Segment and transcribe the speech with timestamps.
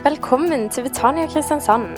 [0.00, 1.90] Velkommen til Betania Kristiansand.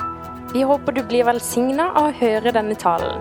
[0.51, 3.21] Vi håper du blir velsigna av å høre denne talen.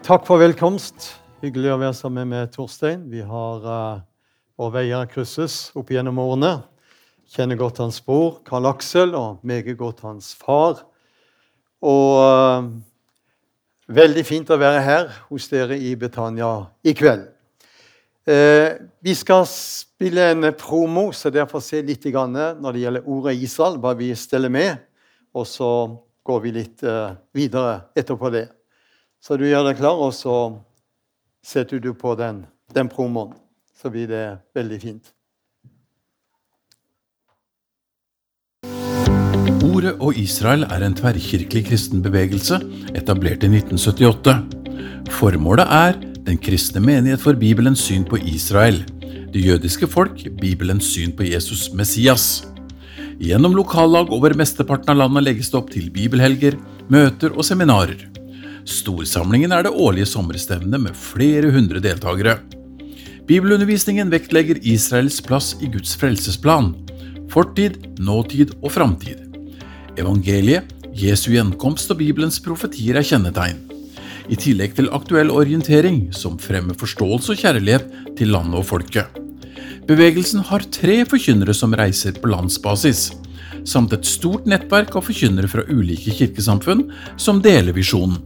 [0.00, 1.10] Takk for velkomst.
[1.44, 3.02] Hyggelig å være sammen med Torstein.
[3.12, 4.00] Vi har uh,
[4.56, 6.54] våre veier krysses opp gjennom årene.
[7.36, 10.80] Kjenner godt hans bror Karl Aksel, og meget godt hans far.
[11.84, 12.70] Og uh,
[13.92, 17.28] veldig fint å være her hos dere i Betania i kveld.
[18.30, 23.34] Uh, vi skal spille en promo, så dere får se litt når det gjelder ordet
[23.42, 24.78] Israel, hva vi steller med.
[25.34, 25.70] Og så
[26.22, 28.46] går vi litt uh, videre etterpå det.
[29.20, 30.60] Så du gjør deg klar, og så
[31.42, 33.34] setter du på den, den promoen.
[33.74, 35.10] Så blir det veldig fint.
[39.64, 42.60] Ordet og Israel er en tverrkirkelig kristen bevegelse
[42.94, 44.36] etablert i 1978.
[45.18, 48.84] Formålet er den kristne menighet for Bibelens syn på Israel,
[49.34, 52.44] det jødiske folk, Bibelens syn på Jesus Messias.
[53.20, 56.56] Gjennom lokallag over mesteparten av landet legges det opp til bibelhelger,
[56.90, 58.06] møter og seminarer.
[58.68, 62.38] Storsamlingen er det årlige sommerstevnet med flere hundre deltakere.
[63.26, 66.72] Bibelundervisningen vektlegger Israels plass i Guds frelsesplan.
[67.30, 69.26] Fortid, nåtid og framtid.
[69.98, 73.60] Evangeliet, Jesu gjenkomst og Bibelens profetier er kjennetegn.
[74.30, 79.16] I tillegg til aktuell orientering som fremmer forståelse og kjærlighet til landet og folket.
[79.88, 83.08] Bevegelsen har tre forkynnere som reiser på landsbasis,
[83.66, 86.86] samt et stort nettverk av forkynnere fra ulike kirkesamfunn
[87.18, 88.20] som deler visjonen.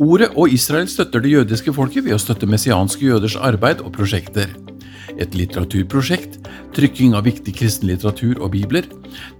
[0.00, 4.48] Ordet og Israel støtter det jødiske folket ved å støtte messianske jøders arbeid og prosjekter.
[5.16, 6.40] Et litteraturprosjekt,
[6.76, 8.88] trykking av viktig kristen litteratur og bibler,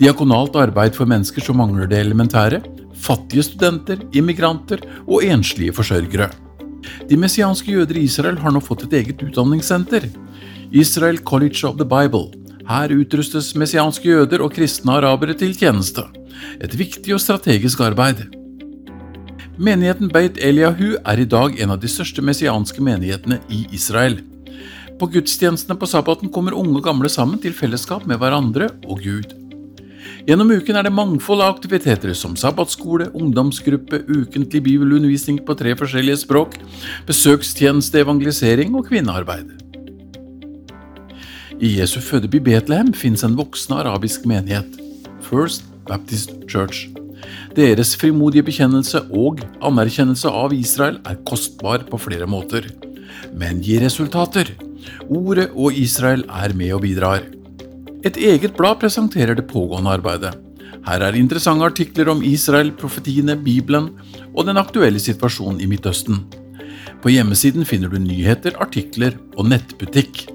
[0.01, 2.63] diakonalt arbeid for mennesker som mangler det elementære,
[3.01, 6.31] fattige studenter, immigranter og enslige forsørgere.
[7.11, 10.09] De messianske jøder i Israel har nå fått et eget utdanningssenter.
[10.71, 12.31] Israel College of the Bible.
[12.67, 16.03] Her utrustes messianske jøder og kristne arabere til tjeneste.
[16.61, 18.25] Et viktig og strategisk arbeid.
[19.57, 24.19] Menigheten Beit Eliahu er i dag en av de største messianske menighetene i Israel.
[25.01, 29.46] På gudstjenestene på sabbaten kommer unge og gamle sammen til fellesskap med hverandre og Gud.
[30.27, 36.25] Gjennom uken er det mangfold av aktiviteter som sabbatskole, ungdomsgruppe, ukentlig bibelundervisning på tre forskjellige
[36.25, 36.57] språk,
[37.07, 39.53] besøkstjeneste, evangelisering og kvinnearbeid.
[41.63, 44.75] I Jesu fødeby Betlehem finnes en voksende arabisk menighet,
[45.29, 46.89] First Baptist Church.
[47.55, 52.67] Deres frimodige bekjennelse og anerkjennelse av Israel er kostbar på flere måter,
[53.31, 54.51] men gir resultater.
[55.07, 57.23] Ordet og Israel er med og bidrar.
[58.07, 60.37] Et eget blad presenterer det pågående arbeidet.
[60.87, 63.89] Her er interessante artikler om Israel, profetiene, Bibelen
[64.29, 66.21] og den aktuelle situasjonen i Midtøsten.
[67.03, 70.29] På hjemmesiden finner du nyheter, artikler og nettbutikk.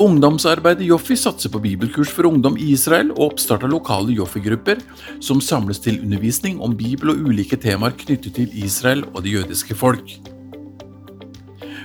[0.00, 4.80] Ungdomsarbeidet Joffi satser på bibelkurs for ungdom i Israel og oppstart av lokale Joffi-grupper
[5.22, 9.76] som samles til undervisning om Bibel og ulike temaer knyttet til Israel og det jødiske
[9.76, 10.16] folk.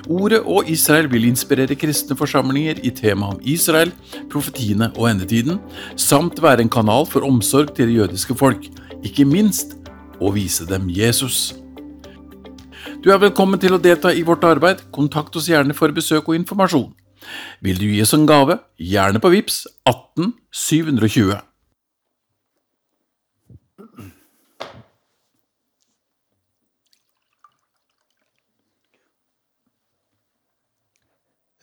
[0.07, 3.91] Ordet og Israel vil inspirere kristne forsamlinger i temaet om Israel,
[4.31, 5.59] profetiene og endetiden,
[5.99, 8.69] samt være en kanal for omsorg til det jødiske folk,
[9.03, 9.75] ikke minst
[10.23, 11.57] å vise dem Jesus.
[13.03, 14.87] Du er velkommen til å delta i vårt arbeid.
[14.95, 16.89] Kontakt oss gjerne for besøk og informasjon.
[17.61, 21.46] Vil du gi oss en gave, gjerne på VIPS 18 720.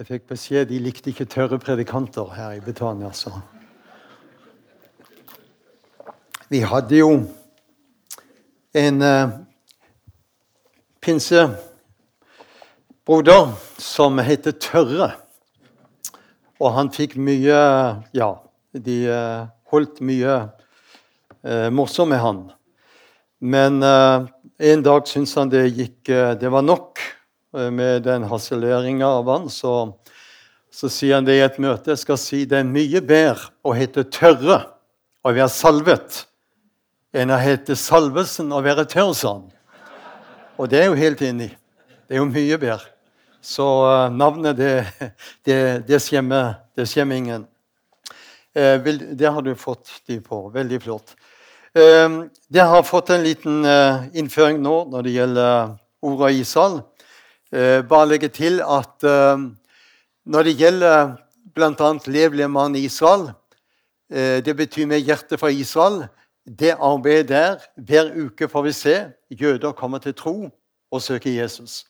[0.04, 3.08] Jeg fikk beskjed de likte ikke tørre predikanter her i Betania.
[3.16, 3.30] Så.
[6.52, 7.24] Vi hadde jo
[8.76, 9.32] en uh,
[11.00, 11.56] pinsebroder
[13.80, 15.16] som het Tørre.
[16.60, 17.56] Og han fikk mye
[18.12, 18.44] Ja,
[18.76, 20.52] de uh, holdt mye
[21.48, 22.52] uh, morsomt med han.
[23.40, 24.28] Men uh,
[24.60, 27.00] en dag syntes han det gikk Det var nok
[27.54, 29.46] med den harseleringa av han.
[29.46, 29.94] Så,
[30.74, 31.92] så sier han det i et møte.
[31.92, 34.58] Jeg skal si det er mye bedre å hete Tørre
[35.24, 36.24] og være salvet
[37.14, 39.46] enn å hete Salvesen og være tørr, sa han.
[40.58, 41.52] Og det er jo helt enig.
[42.08, 42.90] Det er jo mye bedre.
[43.44, 44.72] Så uh, navnet, det,
[45.46, 47.46] det, det, skjemmer, det skjemmer ingen.
[48.56, 50.48] Uh, vil, det har du fått de på.
[50.54, 51.14] Veldig flott.
[51.76, 53.62] Uh, jeg har fått en liten
[54.14, 56.82] innføring nå når det gjelder ordet Israel.
[57.88, 59.04] bare legge til at
[60.24, 61.16] når det gjelder
[61.54, 61.90] bl.a.
[62.06, 63.30] levelig mann i Israel,
[64.10, 66.04] det betyr med hjertet fra Israel.
[66.44, 68.96] Det arbeidet der, hver uke får vi se.
[69.30, 70.50] Jøder kommer til tro
[70.92, 71.84] og søker Jesus.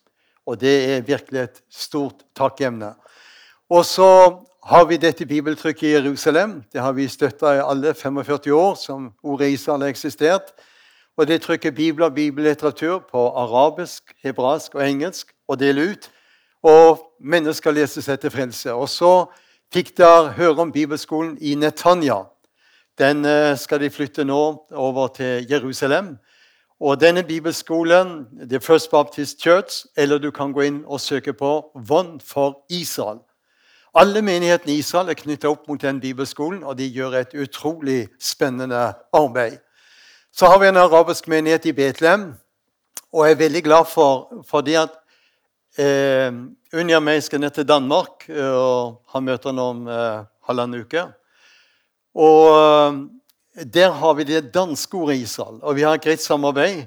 [0.46, 2.94] Og det er virkelig et stort takkemne.
[3.70, 4.08] Og så
[4.64, 6.62] har vi dette bibeltrykket i Jerusalem.
[6.72, 10.54] Det har vi støtta i alle 45 år som ordet Israel har eksistert.
[11.16, 16.10] Og det trykker bibler og bibellitteratur på arabisk, hebraisk og engelsk og deler ut.
[16.64, 18.72] Og mennesker leste seg til frelse.
[18.72, 19.26] Og så
[19.74, 22.22] fikk dere høre om bibelskolen i Netanya.
[22.98, 24.40] Den eh, skal de flytte nå
[24.72, 26.14] over til Jerusalem.
[26.80, 31.70] Og denne bibelskolen, The First Baptist Church, eller du kan gå inn og søke på
[31.74, 33.18] Vond for Israel.
[33.94, 38.08] Alle menighetene i Israel er knytta opp mot den bibelskolen, og de gjør et utrolig
[38.20, 39.60] spennende arbeid.
[40.32, 42.34] Så har vi en arabisk menighet i Betlehem,
[43.12, 44.96] og jeg er veldig glad for det at
[45.78, 46.30] eh,
[46.74, 51.04] Unja meg skal ned til Danmark eh, og ha møter nå om eh, halvannen uke.
[52.14, 52.98] Og eh,
[53.76, 56.86] der har vi det danske ordet Israel, og vi har et greit samarbeid.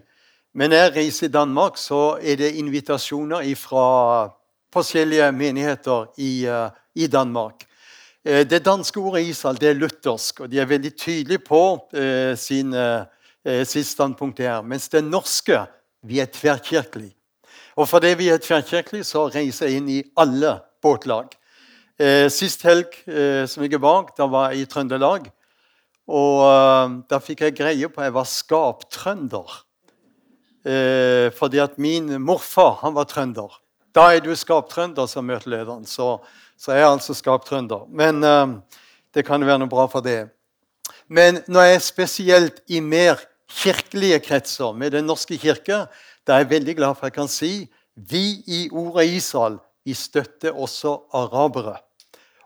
[0.57, 3.88] Men når jeg reiser i Danmark, så er det invitasjoner fra
[4.74, 7.68] forskjellige menigheter i, uh, i Danmark.
[8.28, 11.62] Eh, det danske ordet Israel det er luthersk, og de er veldig tydelige på
[11.95, 14.62] eh, sin, eh, sitt standpunkt her.
[14.62, 15.62] Mens det norske
[16.04, 17.13] vi er tverrkirkelig.
[17.77, 21.35] Og fordi vi er tverrkirkelig, så reiser jeg inn i alle båtlag.
[21.97, 25.27] Eh, sist helg eh, som jeg er bak, da var jeg i Trøndelag.
[26.07, 29.59] Og eh, da fikk jeg greie på at jeg var skaptrønder.
[30.68, 33.62] Eh, fordi at min morfar han var trønder.
[33.95, 35.85] Da er du skaptrønder, sa møtelederen.
[35.85, 36.18] Så,
[36.57, 37.85] så jeg er altså skaptrønder.
[37.94, 38.57] Men eh,
[39.13, 40.31] det kan være noe bra for det.
[41.07, 45.85] Men når jeg er spesielt i mer kirkelige kretser med Den norske kirke,
[46.27, 47.51] da er jeg veldig glad for at jeg kan si
[47.95, 49.57] vi i ordet Israel
[49.88, 51.77] vi støtter også arabere.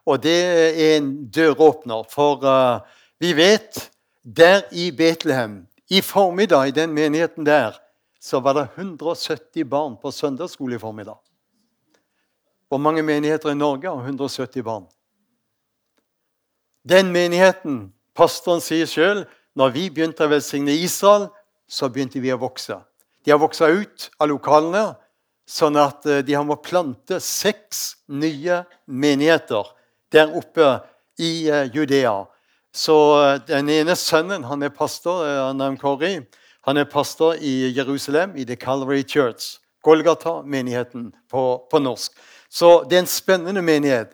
[0.05, 2.03] Og det er en døråpner.
[2.09, 2.81] For uh,
[3.19, 3.89] vi vet
[4.21, 7.71] der i Betlehem i formiddag i den menigheten der,
[8.21, 11.17] så var det 170 barn på søndagsskole i formiddag.
[12.69, 14.85] Hvor mange menigheter i Norge har 170 barn?
[16.89, 19.25] Den menigheten, pastoren sier sjøl,
[19.55, 21.27] når vi begynte å velsigne Israel,
[21.67, 22.77] så begynte vi å vokse.
[23.25, 24.95] De har voksa ut av lokalene,
[25.49, 29.67] sånn at eh, de har måttet plante seks nye menigheter
[30.13, 30.77] der oppe
[31.21, 32.23] i eh, Judea.
[32.73, 36.17] Så eh, den ene sønnen han er pastor, han Kori,
[36.67, 39.57] han er pastor i Jerusalem, i The Calvary Church.
[39.81, 42.13] Golgata-menigheten på, på, norsk.
[42.49, 44.11] Så det er en spennende menighet.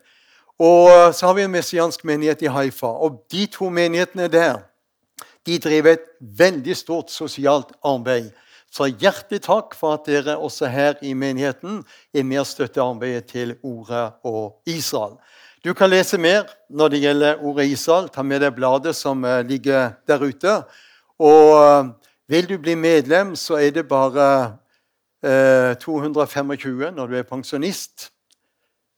[0.63, 2.87] Og så har vi en messiansk menighet i Haifa.
[2.87, 4.61] Og de to menighetene der
[5.47, 8.31] de driver et veldig stort sosialt arbeid.
[8.71, 11.79] Så hjertelig takk for at dere også her i menigheten
[12.13, 15.15] er med og støtter arbeidet til Ordet og Israel.
[15.63, 18.09] Du kan lese mer når det gjelder Ordet Israel.
[18.09, 20.57] Ta med deg bladet som eh, ligger der ute.
[21.19, 21.89] Og eh,
[22.27, 24.27] vil du bli medlem, så er det bare
[25.23, 28.11] eh, 225 når du er pensjonist.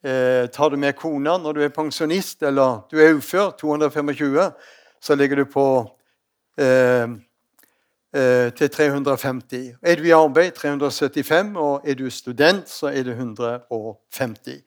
[0.04, 4.52] Eh, tar du med kona når du er pensjonist, eller du er ufør, 225,
[5.02, 5.70] så ligger du på
[6.60, 7.08] Eh, eh,
[8.12, 9.76] til 350.
[9.82, 14.64] Er du i arbeid 375, og er du student, så er det 150.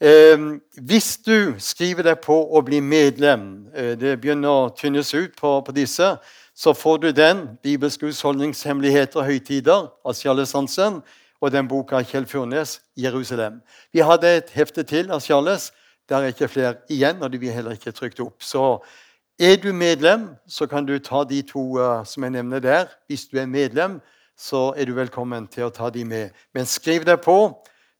[0.00, 0.44] Eh,
[0.80, 5.74] hvis du skriver deg på å bli medlem, det begynner å tynnes ut på, på
[5.74, 6.14] disse,
[6.60, 11.02] så får du den, 'Bibelske husholdningshemmeligheter og høytider' av Charles Hansen,
[11.40, 13.60] og den boka av Kjell Furnes, 'Jerusalem'.
[13.92, 15.72] Vi hadde et hefte til av Charles.
[16.08, 18.42] Der er ikke flere igjen, og de blir heller ikke trykt opp.
[18.42, 18.84] Så
[19.40, 22.90] er du medlem, så kan du ta de to uh, som jeg nevner der.
[23.08, 24.00] Hvis du er medlem,
[24.36, 26.34] så er du velkommen til å ta de med.
[26.52, 27.36] Men skriv deg på.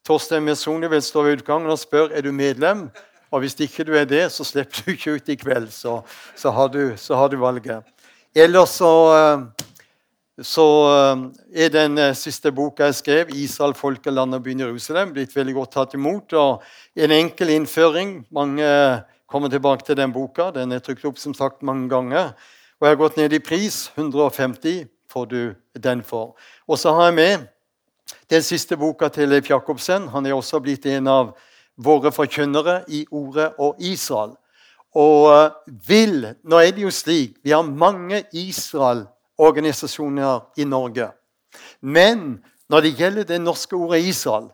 [0.05, 2.91] Torstein Mesoni vil stå ved utgangen og spør er du medlem.
[3.33, 5.71] Og hvis ikke du er det, så slipper du ikke ut i kveld.
[5.73, 6.03] Så,
[6.37, 7.89] så, har, du, så har, du, valget.
[8.37, 11.23] Ellers så, uh, så uh,
[11.55, 15.73] er den siste boka jeg skrev, 'Israel, folket, land og byen Jerusalem', blitt veldig godt
[15.73, 16.33] tatt imot.
[16.33, 16.63] og
[16.97, 18.27] En enkel innføring.
[18.31, 18.69] mange
[19.31, 20.51] kommer tilbake til den boka.
[20.51, 22.33] Den er trykt opp som sagt mange ganger.
[22.81, 23.93] Og jeg har gått ned i pris.
[23.95, 26.35] 150 får du den for.
[26.67, 27.39] Og så har jeg med
[28.31, 30.09] den siste boka til Leif Jacobsen.
[30.09, 31.37] Han er også blitt en av
[31.77, 34.31] våre forkynnere i Ordet og Israel.
[34.95, 35.51] Og eh,
[35.87, 41.11] vil Nå er det jo slik vi har mange Israel-organisasjoner i Norge.
[41.81, 44.51] Men når det gjelder det norske ordet Israel,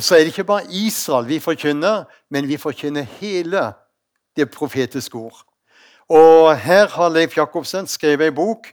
[0.00, 3.72] så er det ikke bare Israel vi forkynner, men vi forkynner hele
[4.36, 5.44] det profetiske ord.
[6.08, 8.68] Og Her har Leif Jacobsen skrevet en bok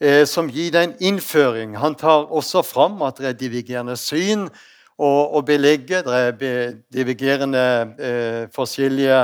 [0.00, 1.76] eh, som gir deg en innføring.
[1.78, 4.48] Han tar også fram at det er divergerende syn
[4.98, 6.02] og, og belegger.
[6.02, 6.52] Det er be,
[6.92, 7.66] divergerende
[7.98, 9.20] eh, forskjellige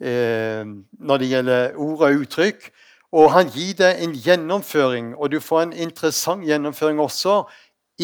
[0.00, 0.68] eh,
[1.00, 2.70] når det gjelder ord og uttrykk.
[3.12, 7.46] Og han gir deg en gjennomføring, og du får en interessant gjennomføring også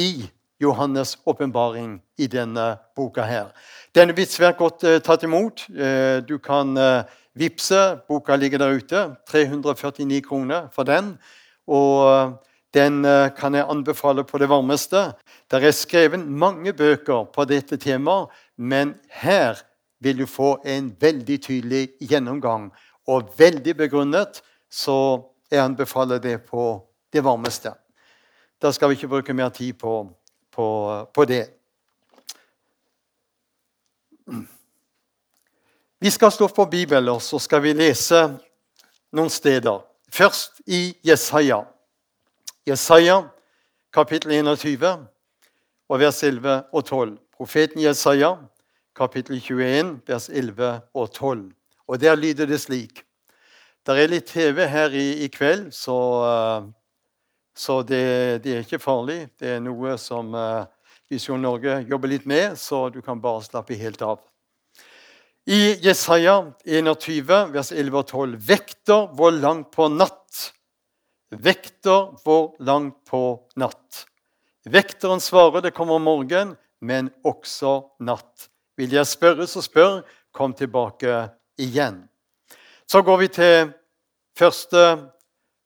[0.00, 0.30] i
[0.62, 3.50] Johannes' åpenbaring i denne boka her.
[3.94, 5.66] Den er blitt svært godt uh, tatt imot.
[5.68, 7.98] Uh, du kan uh, vippse.
[8.08, 9.16] Boka ligger der ute.
[9.28, 11.18] 349 kroner for den.
[11.66, 12.38] Og
[12.74, 13.02] den
[13.36, 15.12] kan jeg anbefale på det varmeste.
[15.50, 19.62] Det er skrevet mange bøker på dette temaet, men her
[20.00, 22.72] vil du få en veldig tydelig gjennomgang.
[23.06, 27.72] Og veldig begrunnet, så jeg anbefaler det på det varmeste.
[28.62, 30.10] Da skal vi ikke bruke mer tid på
[30.54, 30.66] på,
[31.14, 31.46] på det.
[36.04, 38.18] Vi skal stå på Bibelen, så skal vi lese
[39.16, 39.78] noen steder.
[40.12, 41.62] Først i Jesaja.
[42.68, 43.22] Jesaja
[43.88, 44.84] kapittel 21
[45.88, 47.14] og vers 11 og 12.
[47.38, 48.34] Profeten Jesaja
[48.92, 51.40] kapittel 21 vers 11 og 12.
[51.88, 53.00] Og der lyder det slik.
[53.86, 56.68] Det er litt TV her i, i kveld, så uh,
[57.56, 59.22] så det, det, er ikke farlig.
[59.40, 60.68] Det er noe som uh,
[61.08, 64.20] Visjon Norge jobber litt med, så du kan bare slappe helt av.
[65.44, 70.52] I Jesaja 21, vers 11 og 12.: Vekter hvor langt på natt.
[71.28, 73.20] Vekter hvor langt på
[73.60, 74.06] natt.
[74.64, 78.48] Vekteren svarer det kommer morgen, men også natt.
[78.80, 80.00] Vil jeg spørre, så spør.
[80.32, 81.28] Kom tilbake
[81.60, 82.06] igjen.
[82.88, 83.68] Så går vi til
[84.38, 84.80] første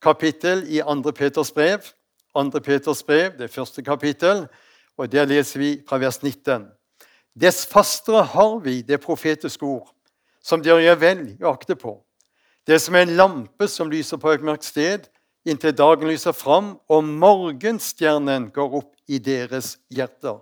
[0.02, 1.12] kapittel i 2.
[1.14, 1.87] Peters brev.
[2.35, 2.61] 2.
[2.61, 4.49] Peters brev, det første kapittel,
[4.99, 6.66] og der leser vi fra vers 19.
[7.38, 9.92] Dess fastere har vi det profetiske ord,
[10.42, 11.92] som dere gjør vel i akte på.
[12.66, 15.07] Det som er en lampe som lyser på et mørkt sted,
[15.47, 20.40] inntil dagen lyser fram og morgenstjernen går opp i deres hjerter.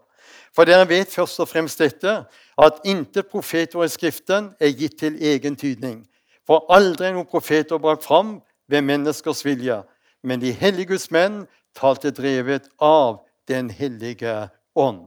[0.56, 2.14] For dere vet først og fremst dette,
[2.56, 6.00] at intet profetord i Skriften er gitt til egen tydning.
[6.48, 8.38] For aldri er noen profeter brakt fram
[8.72, 9.82] ved menneskers vilje,
[10.24, 11.44] men de hellige Guds menn
[11.76, 15.04] talte drevet av Den hellige ånd.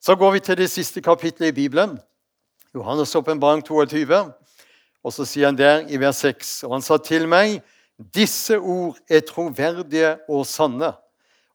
[0.00, 1.98] Så går vi til det siste kapittelet i Bibelen,
[2.76, 4.32] Johannes' åpenbaring 22.
[5.04, 7.60] Og så sier han der i vers 6.: Og han sa til meg,
[8.14, 10.92] disse ord er troverdige og sanne.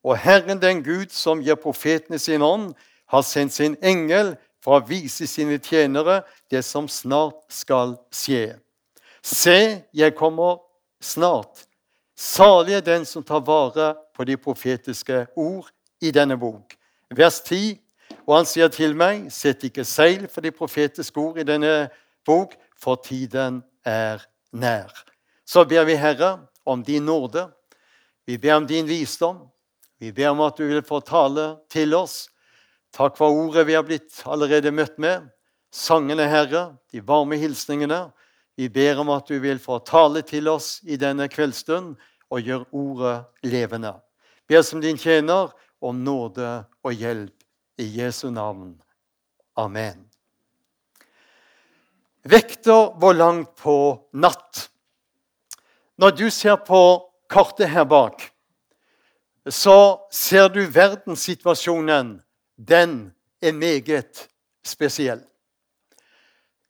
[0.04, 2.74] Og Herren den Gud som gir profetene sin ånd,
[3.08, 8.56] har sendt sin engel for å vise sine tjenere det som snart skal skje.
[9.24, 10.58] Se, jeg kommer
[11.02, 11.68] snart.
[12.16, 15.70] Salig er den som tar vare på de profetiske ord
[16.02, 16.76] i denne bok.
[17.14, 17.83] Vers 10.
[18.28, 21.90] Og han sier til meg, sett ikke seil for de profetiske ord i denne
[22.28, 24.92] bok, for tiden er nær.
[25.46, 27.50] Så ber vi, Herre, om din nåde.
[28.26, 29.42] Vi ber om din visdom.
[30.00, 32.30] Vi ber om at du vil få tale til oss.
[32.94, 35.28] Takk for ordet vi har blitt allerede møtt med.
[35.74, 38.06] Sangene, Herre, de varme hilsningene.
[38.56, 41.96] Vi ber om at du vil få tale til oss i denne kveldsstund
[42.30, 43.16] og gjøre ordet
[43.50, 43.96] levende.
[44.48, 45.52] Ber som din tjener
[45.82, 47.43] om nåde og hjelp
[47.78, 48.82] i Jesu navn.
[49.56, 50.10] Amen.
[52.24, 53.76] Vekter hvor langt på
[54.14, 54.70] natt.
[55.98, 56.82] Når du ser på
[57.30, 58.22] kartet her bak,
[59.50, 62.22] så ser du verdenssituasjonen.
[62.58, 64.28] Den er meget
[64.64, 65.22] spesiell.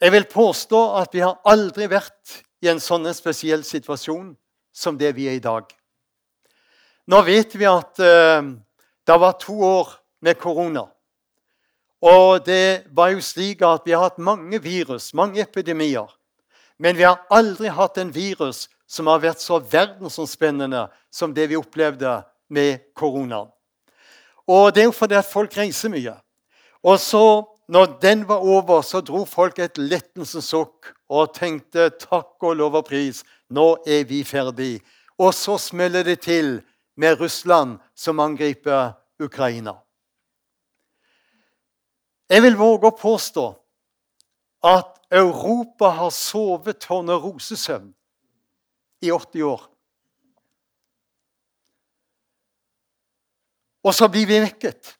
[0.01, 4.33] Jeg vil påstå at vi har aldri vært i en sånn spesiell situasjon
[4.73, 5.69] som det vi er i dag.
[7.07, 8.41] Nå vet vi at uh,
[9.05, 9.93] det var to år
[10.23, 10.87] med korona.
[12.03, 16.09] Og det var jo slik at vi har hatt mange virus, mange epidemier.
[16.77, 21.59] Men vi har aldri hatt en virus som har vært så verdensomspennende som det vi
[21.59, 22.19] opplevde
[22.51, 23.47] med koronaen.
[24.43, 26.17] Og det er jo fordi at folk reiser mye.
[26.83, 27.23] Og så
[27.71, 32.75] når den var over, så dro folk et lettelsens sukk og tenkte takk og lov
[32.81, 34.81] og pris, nå er vi ferdig.
[35.15, 36.57] Og så smeller det til
[36.99, 38.91] med Russland som angriper
[39.23, 39.77] Ukraina.
[42.33, 43.43] Jeg vil våge å påstå
[44.65, 47.91] at Europa har sovet tornerosesøvn
[49.05, 49.67] i 80 år.
[53.83, 54.95] Og så blir vi vekket.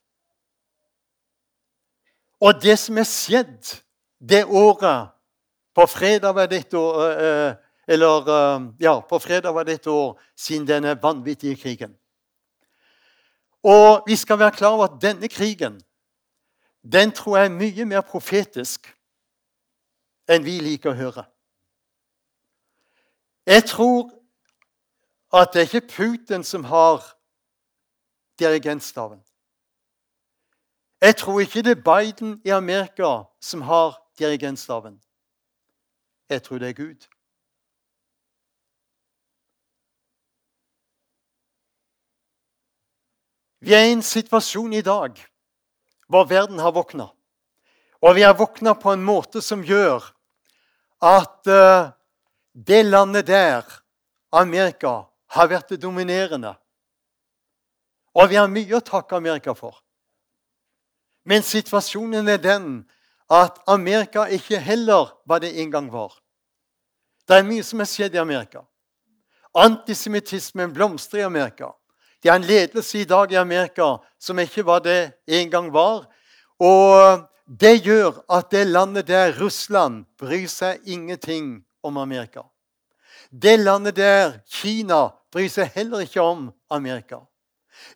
[2.44, 3.74] Og det som er skjedd
[4.20, 5.10] det året
[5.74, 7.56] På fredag var dette år, eh, eh,
[7.88, 11.96] eller, eh, ja, på fredag var dette år siden denne vanvittige krigen.
[13.64, 15.82] Og vi skal være klar over at denne krigen
[16.92, 18.90] den tror jeg er mye mer profetisk
[20.28, 21.24] enn vi liker å høre.
[23.48, 24.12] Jeg tror
[25.34, 27.04] at det er ikke Putin som har
[28.40, 29.24] dirigentstaven.
[31.02, 35.02] Jeg tror ikke det er Biden i Amerika som har dirigentstaven.
[36.30, 37.08] Jeg tror det er Gud.
[43.60, 45.33] Vi er i en situasjon i dag
[46.08, 47.10] vår verden har våkna.
[48.04, 50.04] Og vi har våkna på en måte som gjør
[51.04, 51.92] at uh,
[52.54, 53.64] det landet der,
[54.32, 56.54] Amerika, har vært det dominerende.
[58.14, 59.80] Og vi har mye å takke Amerika for.
[61.26, 62.68] Men situasjonen er den
[63.32, 66.14] at Amerika ikke heller var det en gang var.
[67.28, 68.66] Det er mye som har skjedd i Amerika.
[69.56, 71.72] Antisemittismen blomstrer i Amerika.
[72.24, 76.06] Det er en ledelse i dag i Amerika som ikke var det en gang var.
[76.56, 82.46] Og det gjør at det landet der, Russland, bryr seg ingenting om Amerika.
[83.28, 87.20] Det landet der, Kina, bryr seg heller ikke om Amerika.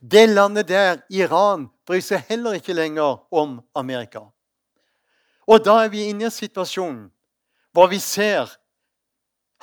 [0.02, 4.28] Det landet der, Iran, bryr seg heller ikke lenger om Amerika.
[5.48, 7.06] Og da er vi inne i en situasjon
[7.72, 8.52] hvor vi ser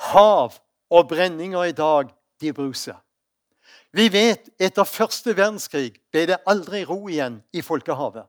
[0.09, 0.57] hav
[0.89, 2.09] og brenninger i dag,
[2.41, 3.04] de bruser.
[3.95, 8.25] Vi vet etter første verdenskrig ble det aldri ro igjen i folkehavet.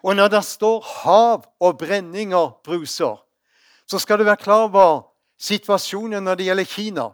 [0.00, 3.18] Og når det står hav og brenninger bruser,
[3.84, 5.02] så skal du være klar over
[5.36, 7.06] situasjonen når det gjelder Kina.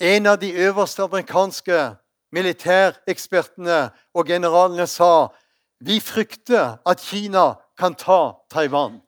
[0.00, 1.82] En av de øverste amerikanske
[2.32, 5.28] militærekspertene og generalene sa
[5.84, 9.02] vi frykter at Kina kan ta Taiwan.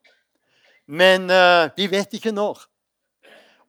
[0.87, 2.61] Men uh, vi vet ikke når.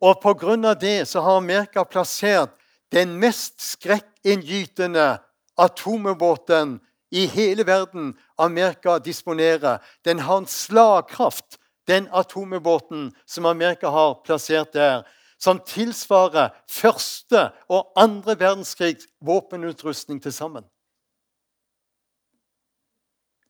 [0.03, 0.73] Og pga.
[0.73, 2.51] det så har Amerika plassert
[2.91, 5.17] den mest skrekkinngytende
[5.57, 6.79] atomubåten
[7.11, 9.77] i hele verden Amerika disponerer.
[10.05, 15.03] Den har en slagkraft, den atomubåten som Amerika har plassert der
[15.37, 20.63] som tilsvarer første og andre verdenskrigs våpenutrustning til sammen.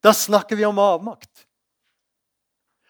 [0.04, 1.48] Da snakker vi om avmakt.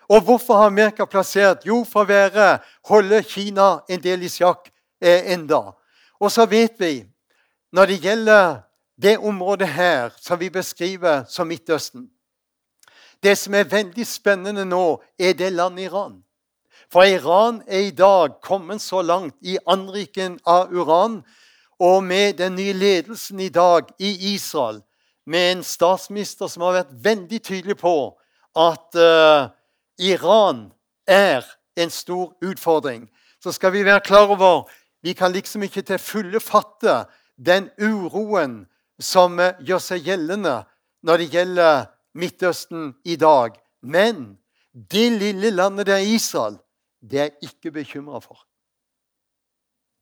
[0.10, 1.66] Og hvorfor har Amerika plassert?
[1.66, 2.60] Jo, for å være,
[2.90, 4.68] holde Kina en del i sjakk
[5.02, 5.74] eh, enda.
[6.20, 7.06] Og så vet vi,
[7.72, 8.58] når det gjelder
[9.02, 12.10] det området her som vi beskriver som Midtøsten
[13.24, 16.22] Det som er veldig spennende nå, er det landet Iran.
[16.92, 21.24] For Iran er i dag kommet så langt i anriken av uran.
[21.80, 24.82] Og med den nye ledelsen i dag i Israel,
[25.26, 27.96] med en statsminister som har vært veldig tydelig på
[28.56, 29.50] at uh,
[30.00, 30.72] Iran
[31.08, 31.44] er
[31.76, 33.10] en stor utfordring,
[33.44, 34.70] så skal vi være klar over
[35.06, 37.04] vi kan liksom ikke til fulle fatte
[37.38, 38.64] den uroen
[38.98, 40.64] som uh, gjør seg gjeldende
[41.06, 41.84] når det gjelder
[42.18, 43.54] Midtøsten i dag.
[43.86, 44.40] Men
[44.74, 46.58] det lille landet der Israel
[47.06, 48.48] det er jeg ikke bekymra for.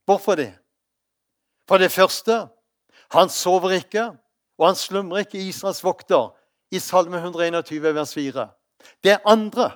[0.07, 0.53] Hvorfor det?
[1.67, 2.47] For det første
[3.11, 4.07] han sover ikke,
[4.57, 6.31] og han slumrer ikke Israels vokter,
[6.71, 8.47] i Salme 121, vers 4.
[9.03, 9.71] Det andre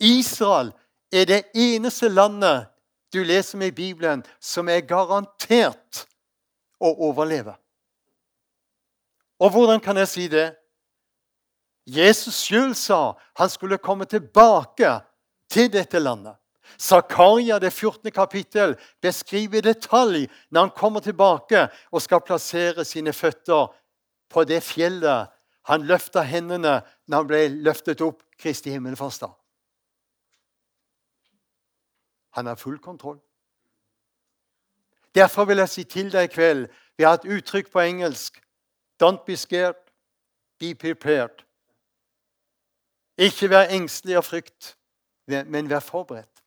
[0.00, 0.72] Israel
[1.12, 2.66] er det eneste landet
[3.14, 6.04] du leser med i Bibelen som er garantert
[6.82, 7.54] å overleve.
[9.40, 10.52] Og hvordan kan jeg si det?
[11.84, 14.96] Jesus sjøl sa han skulle komme tilbake
[15.52, 16.36] til dette landet.
[16.80, 18.10] Zakaria, det 14.
[18.10, 23.68] kapittel, beskriver i detalj når han kommer tilbake og skal plassere sine føtter
[24.32, 25.30] på det fjellet
[25.70, 29.32] han løfta hendene når han ble løftet opp Kristi himmelfartsdag.
[32.34, 33.20] Han har full kontroll.
[35.14, 36.66] Derfor vil jeg si til deg i kveld
[36.98, 38.38] Vi har et uttrykk på engelsk.
[39.02, 39.80] Don't be scared,
[40.58, 41.42] be prepared.
[43.18, 44.74] Ikke vær engstelig av frykt
[45.26, 46.42] men vær forberedt.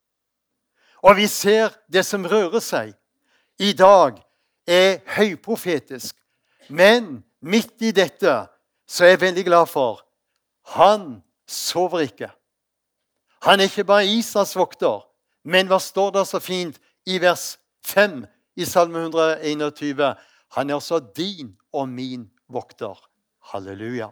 [1.01, 2.93] Og vi ser det som rører seg
[3.59, 4.17] i dag,
[4.67, 6.15] er høyprofetisk.
[6.69, 8.33] Men midt i dette
[8.87, 10.03] så er jeg veldig glad for
[10.75, 12.27] han sover ikke.
[13.47, 15.05] Han er ikke bare Isas vokter,
[15.47, 16.75] men hva står det så fint
[17.07, 17.55] i vers
[17.87, 18.25] 5
[18.59, 20.01] i Salme 121?
[20.57, 22.97] Han er også din og min vokter.
[23.53, 24.09] Halleluja.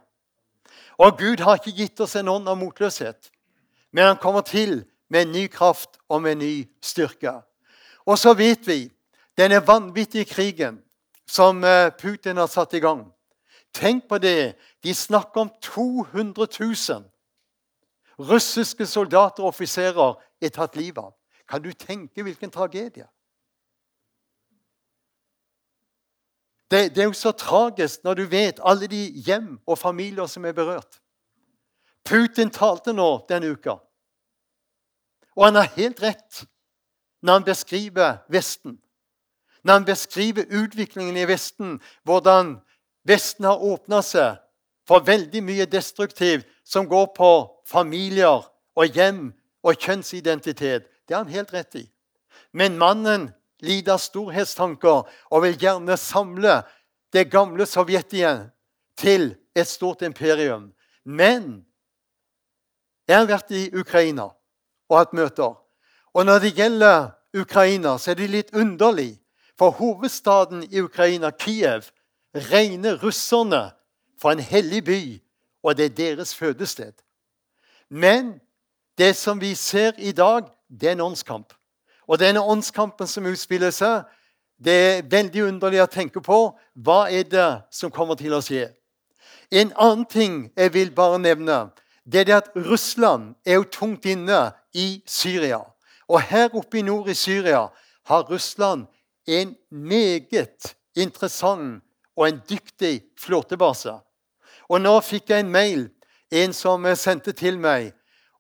[0.98, 3.32] Og Gud har ikke gitt oss en ånd av motløshet.
[3.92, 7.34] Men han kommer til med en ny kraft og med en ny styrke.
[8.06, 8.86] Og så vet vi
[9.36, 10.80] denne vanvittige krigen
[11.28, 13.10] som eh, Putin har satt i gang.
[13.76, 14.56] Tenk på det.
[14.84, 17.04] De snakker om 200 000
[18.20, 21.14] russiske soldater og offiserer er tatt livet av.
[21.50, 23.08] Kan du tenke hvilken tragedie?
[26.72, 30.46] Det, det, er jo så tragisk når du vet alle de hjem og familier som
[30.46, 31.02] er berørt.
[32.06, 33.78] Putin talte nå denne uka.
[35.36, 36.46] Og han har helt rett
[37.22, 38.80] når han beskriver Vesten.
[39.64, 42.58] Når han beskriver utviklingen i Vesten, hvordan
[43.04, 44.42] Vesten har åpna seg
[44.88, 47.32] for veldig mye destruktivt som går på
[47.66, 50.86] familier og hjem og kjønnsidentitet.
[51.08, 51.86] Det har han helt rett i.
[52.52, 53.30] Men mannen
[53.64, 56.62] lider av storhetstanker og vil gjerne samle
[57.14, 58.48] det gamle Sovjet igjen
[59.00, 60.72] til et stort imperium.
[61.06, 61.66] Men
[63.08, 64.32] jeg har vært i Ukraina
[64.90, 65.54] og hatt møter.
[66.16, 69.18] Og når det gjelder Ukraina, så er det litt underlig.
[69.60, 71.92] For hovedstaden i Ukraina, Kiev,
[72.36, 73.70] regner russerne
[74.20, 75.02] for en hellig by,
[75.64, 76.94] og det er deres fødested.
[77.90, 78.40] Men
[78.98, 80.50] det som vi ser i dag,
[80.82, 81.54] det er en åndskamp.
[82.08, 84.04] Og denne åndskampen som utspiller seg,
[84.58, 86.40] det er veldig underlig å tenke på.
[86.76, 88.70] Hva er det som kommer til å skje?
[89.52, 91.70] En annen ting jeg vil bare nevne,
[92.06, 95.62] det er at Russland er jo tungt inne i Syria.
[96.08, 97.68] Og her oppe i nord i Syria
[98.06, 98.86] har Russland
[99.28, 101.82] en meget interessant
[102.16, 103.96] og en dyktig flåtebase.
[104.70, 105.88] Og nå fikk jeg en mail,
[106.32, 107.92] en som sendte til meg,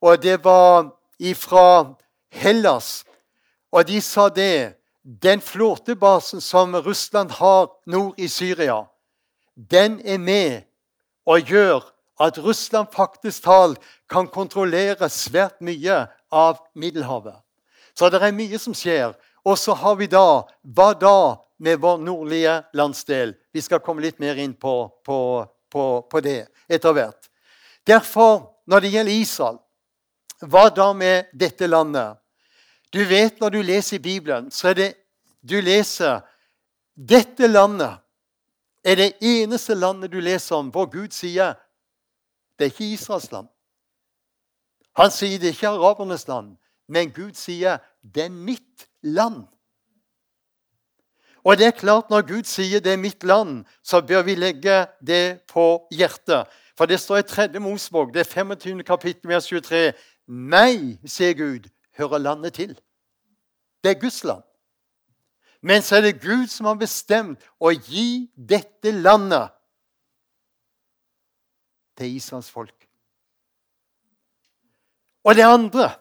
[0.01, 0.91] og det var
[1.37, 1.95] fra
[2.35, 3.05] Hellas.
[3.71, 4.75] Og de sa det
[5.23, 8.87] Den flåtebasen som Russland har nord i Syria,
[9.55, 10.63] den er med
[11.25, 11.83] og gjør
[12.19, 13.77] at Russland faktisk talt
[14.09, 17.37] kan kontrollere svært mye av Middelhavet.
[17.93, 19.13] Så det er mye som skjer.
[19.45, 23.35] Og så har vi da Hva da med vår nordlige landsdel?
[23.53, 27.29] Vi skal komme litt mer inn på, på, på, på det etter hvert.
[27.85, 29.59] Derfor, når det gjelder Israel,
[30.41, 32.17] hva da med dette landet?
[32.95, 34.93] Du vet Når du leser i Bibelen, så er det
[35.43, 36.23] du leser
[36.95, 37.99] Dette landet
[38.85, 41.57] er det eneste landet du leser om hvor Gud sier
[42.55, 43.47] det er ikke Israels land.
[44.95, 46.53] Han sier det er ikke arabernes land,
[46.87, 49.43] men Gud sier det er mitt land.
[51.43, 54.85] Og det er klart Når Gud sier det er mitt land, så bør vi legge
[55.01, 56.47] det på hjertet.
[56.77, 57.59] For det står i 3.
[57.59, 58.83] Mosbok, det er 25.
[58.83, 59.93] kapittel, vers 23.
[60.27, 62.79] Meg, sier Gud, hører landet til.
[63.85, 64.41] Det er Guds land.
[65.61, 69.53] Men så er det Gud som har bestemt å gi dette landet
[71.97, 72.73] til Israels folk.
[75.25, 75.91] Og det andre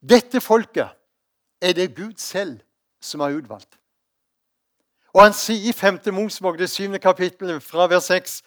[0.00, 0.88] Dette folket
[1.60, 2.62] er det Gud selv
[3.04, 3.76] som har utvalgt.
[5.12, 5.98] Og han sier i 5.
[6.16, 6.96] Mosebok, det 7.
[7.02, 8.38] kapittelet, fra vers 6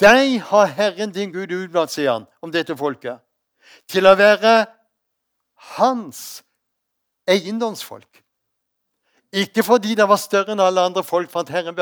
[0.00, 3.24] Deg har Herren din Gud utvalgt, sier han om dette folket,
[3.88, 4.66] til å være
[5.78, 6.42] hans
[7.28, 8.22] eiendomsfolk.
[9.32, 11.76] Ikke fordi dere var større enn alle andre folk, at Herren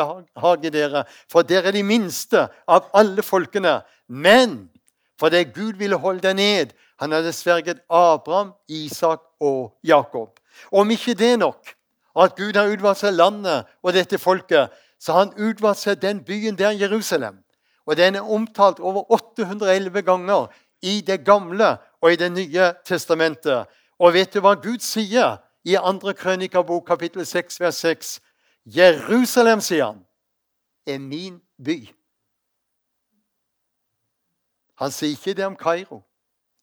[0.63, 1.05] i dere.
[1.29, 3.81] For dere er de minste av alle folkene.
[4.07, 4.71] Men
[5.19, 6.73] fordi Gud ville holde deg ned.
[7.01, 10.39] Han hadde sverget Abraham, Isak og Jakob.
[10.73, 11.75] Om ikke det nok,
[12.17, 16.23] at Gud har utvalgt seg landet og dette folket, så har han utvalgt seg den
[16.25, 17.41] byen der, Jerusalem.
[17.87, 20.47] Og den er omtalt over 811 ganger
[20.83, 23.67] i Det gamle og i Det nye testamentet.
[24.01, 26.13] Og vet du hva Gud sier i 2.
[26.17, 28.21] Krønikabok kapittel 6, vers 6?
[28.65, 30.05] Jerusalem, sier han,
[30.87, 31.83] er min by.
[34.81, 36.01] Han sier ikke det om Kairo,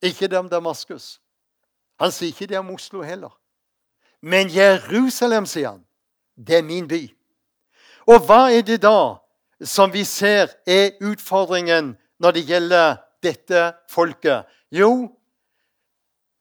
[0.02, 1.20] ikke det om Damaskus.
[2.02, 3.34] Han sier ikke det om Oslo heller.
[4.22, 5.84] Men Jerusalem, sier han,
[6.38, 7.04] det er min by.
[8.08, 9.20] Og hva er det da
[9.62, 14.50] som vi ser er utfordringen når det gjelder dette folket?
[14.74, 15.12] Jo,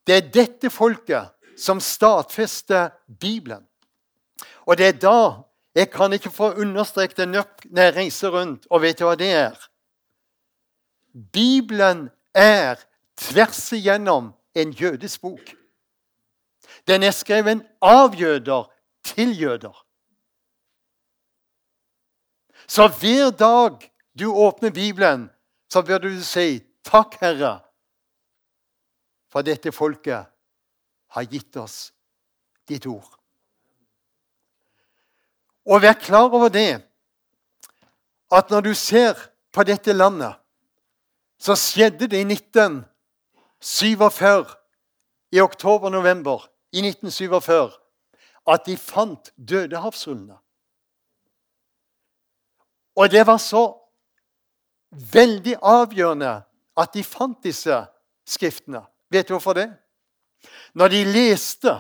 [0.07, 2.91] det er dette folket som stadfester
[3.21, 3.65] Bibelen.
[4.67, 5.19] Og det er da
[5.77, 8.67] jeg kan ikke få understreket det nok når jeg reiser rundt.
[8.71, 9.57] Og vet du hva det er?
[11.33, 12.81] Bibelen er
[13.17, 15.53] tvers igjennom en jødisk bok.
[16.89, 18.71] Den er skrevet av jøder
[19.05, 19.75] til jøder.
[22.67, 25.31] Så hver dag du åpner Bibelen,
[25.71, 27.61] så bør du si 'Takk, Herre,
[29.37, 30.25] for dette folket
[31.13, 31.93] har gitt oss
[32.65, 33.05] ditt ord.
[35.69, 36.81] Og vær klar over det
[38.33, 39.13] at når du ser
[39.53, 40.33] på dette landet,
[41.37, 44.49] så skjedde det i 1947,
[45.37, 47.77] i oktober-november i 1947,
[48.49, 50.41] at de fant Dødehavsrullene.
[52.97, 53.85] Og det var så
[55.13, 56.41] veldig avgjørende
[56.81, 57.85] at de fant disse
[58.25, 58.81] skriftene.
[59.17, 59.71] Vet du hvorfor det?
[60.77, 61.73] Når de leste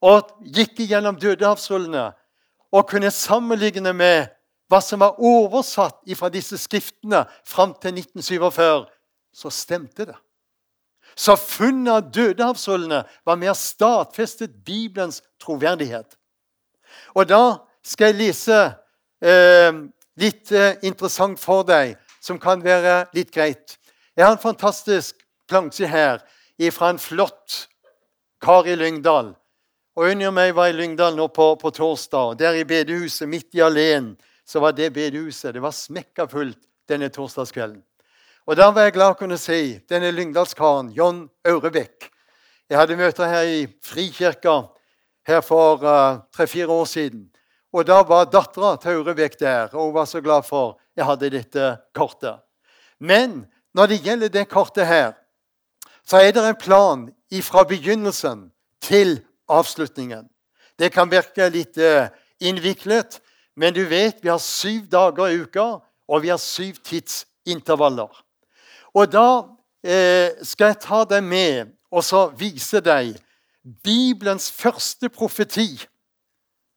[0.00, 2.10] og gikk igjennom Dødehavsrullene
[2.70, 4.30] og kunne sammenligne med
[4.70, 8.86] hva som var oversatt fra disse skriftene fram til 1947,
[9.34, 10.18] så stemte det.
[11.18, 16.14] Så funnet av Dødehavsrullene var med og stadfestet Bibelens troverdighet.
[17.18, 17.42] Og da
[17.82, 18.60] skal jeg lese
[19.18, 19.82] eh,
[20.22, 23.80] litt eh, interessant for deg, som kan være litt greit.
[24.14, 25.19] Jeg har en fantastisk
[25.50, 26.22] plansje her
[26.72, 27.66] fra en flott
[28.40, 29.34] kar i Lyngdal.
[29.96, 32.38] Og Under meg var i Lyngdal nå på, på torsdag.
[32.38, 34.14] Der i bedehuset, midt i alene,
[34.46, 36.58] så var det bedehuset det var smekka fullt
[36.88, 37.82] denne torsdagskvelden.
[38.46, 42.08] Og Da var jeg glad å kunne si denne lyngdalskaren, John Aurebekk.
[42.70, 44.56] Jeg hadde møter her i Frikirka
[45.28, 47.28] her for uh, tre-fire år siden.
[47.70, 51.30] Og Da var dattera til Aurebekk der, og hun var så glad for jeg hadde
[51.30, 52.40] dette kortet.
[52.98, 55.12] Men når det gjelder det kortet her,
[56.10, 57.02] så er det en plan
[57.42, 58.48] fra begynnelsen
[58.82, 60.26] til avslutningen.
[60.78, 62.08] Det kan virke litt uh,
[62.42, 63.20] innviklet,
[63.54, 65.68] men du vet vi har syv dager i uka,
[66.10, 68.10] og vi har syv tidsintervaller.
[68.94, 69.26] Og da
[69.86, 73.14] eh, skal jeg ta deg med og så vise deg
[73.84, 75.78] Bibelens første profeti.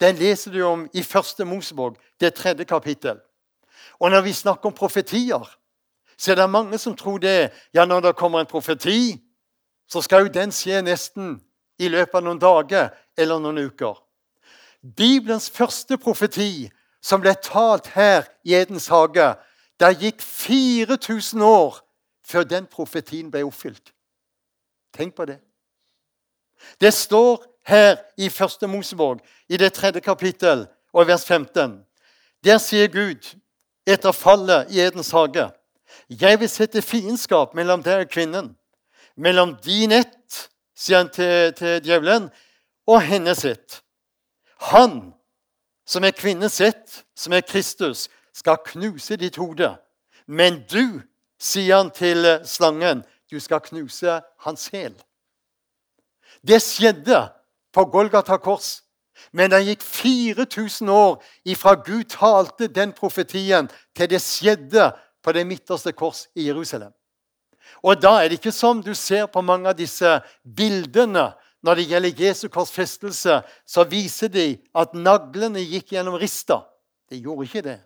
[0.02, 3.18] Den leser du om i Første Mosebok, det tredje kapittel.
[3.98, 5.42] Og når vi snakker om profetier,
[6.18, 9.20] så det er mange som tror det ja, når det kommer en profeti,
[9.90, 11.38] så skal jo den skje nesten
[11.80, 13.98] i løpet av noen dager eller noen uker.
[14.84, 16.70] Bibelens første profeti,
[17.04, 19.34] som ble talt her i Edens hage,
[19.80, 21.80] det gikk 4000 år
[22.24, 23.92] før den profetien ble oppfylt.
[24.94, 25.40] Tenk på det.
[26.80, 31.80] Det står her i Første Mosebok, i det tredje kapittel, og vers 15.
[32.44, 33.34] Der sier Gud
[33.88, 35.50] etter fallet i Edens hage
[36.10, 38.52] Jeg vil sette fiendskap mellom deg og kvinnen,
[39.16, 42.30] mellom din ett, sier han til, til djevelen,
[42.88, 43.80] og hennes ett.
[44.74, 45.14] Han
[45.86, 49.70] som er kvinnens ett, som er Kristus, skal knuse ditt hode.
[50.26, 51.02] Men du,
[51.40, 54.96] sier han til slangen, du skal knuse hans hæl.
[56.48, 57.28] Det skjedde
[57.74, 58.82] på Golgata kors.
[59.32, 64.90] Men det gikk 4000 år ifra Gud talte den profetien, til det skjedde
[65.24, 66.92] på det midterste kors i Jerusalem.
[67.84, 71.32] Og da er det ikke som du ser på mange av disse bildene
[71.64, 76.60] når det gjelder Jesu korsfestelse, så viser de at naglene gikk gjennom rista.
[77.08, 77.78] De gjorde ikke det.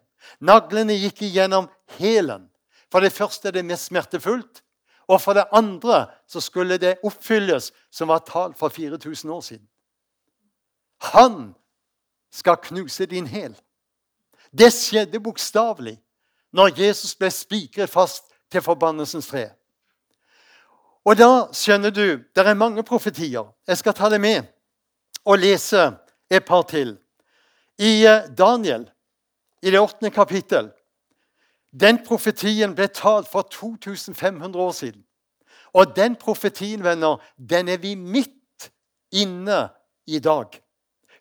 [0.42, 1.70] Naglene gikk igjennom
[2.00, 2.48] hælen.
[2.90, 4.64] For det første er det mest smertefullt.
[5.08, 9.68] Og for det andre så skulle det oppfylles som var talt for 4000 år siden.
[11.14, 11.54] Han
[12.34, 13.54] skal knuse din hæl.
[14.52, 16.00] Det skjedde bokstavelig
[16.54, 19.50] når Jesus ble spikret fast til forbannelsens tre.
[21.08, 23.48] Og da skjønner du det er mange profetier.
[23.68, 24.48] Jeg skal ta det med
[25.28, 25.92] og lese
[26.32, 26.98] et par til.
[27.80, 28.88] I eh, Daniel,
[29.62, 30.72] i det åttende kapittel
[31.72, 35.04] Den profetien ble talt for 2500 år siden.
[35.74, 38.72] Og den profetien, venner, den er vi midt
[39.12, 39.68] inne
[40.08, 40.48] i dag.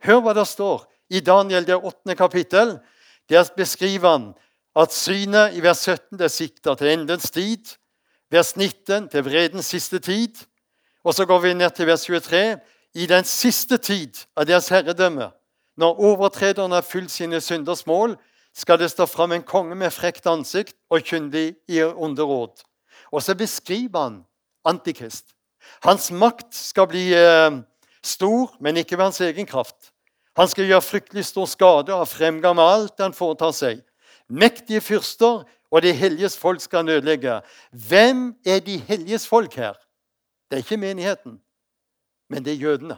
[0.06, 2.78] Hør hva det står i Daniel, det åttende kapittel.
[3.28, 4.32] Der beskriver han
[4.76, 7.76] at synet i vers 17 det sikter til endens tid
[8.30, 10.34] vers 19, til vredens siste tid.
[11.04, 12.58] Og så går vi ned til vers 23.
[12.94, 15.30] I den siste tid av deres herredømme,
[15.76, 18.16] når overtrederne har fylt sine synders mål,
[18.56, 22.64] skal det stå fram en konge med frekt ansikt og kyndig i onde råd.
[23.12, 24.22] Og så beskriver han
[24.64, 25.34] Antikrist.
[25.84, 27.58] Hans makt skal bli eh,
[28.02, 29.92] stor, men ikke ved hans egen kraft.
[30.36, 33.84] Han skal gjøre fryktelig stor skade og ha fremgang med alt han foretar seg.
[34.28, 37.40] Mektige fyrster og de helliges folk skal han ødelegge.
[37.72, 39.74] Hvem er de helliges folk her?
[40.50, 41.40] Det er ikke menigheten,
[42.30, 42.96] men det er jødene.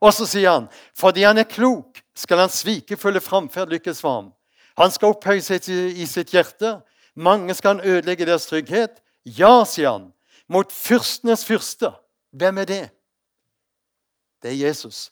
[0.00, 0.66] Og så sier han,
[0.98, 4.32] fordi han er klok, skal han svikefulle framferd lykkes for ham.
[4.76, 6.80] Han skal opphøye seg i sitt hjerte.
[7.14, 8.98] Mange skal han ødelegge deres trygghet.
[9.24, 10.10] Ja, sier han,
[10.48, 11.94] mot fyrstenes fyrste.
[12.34, 12.84] Hvem er det?
[14.42, 15.10] Det er Jesus.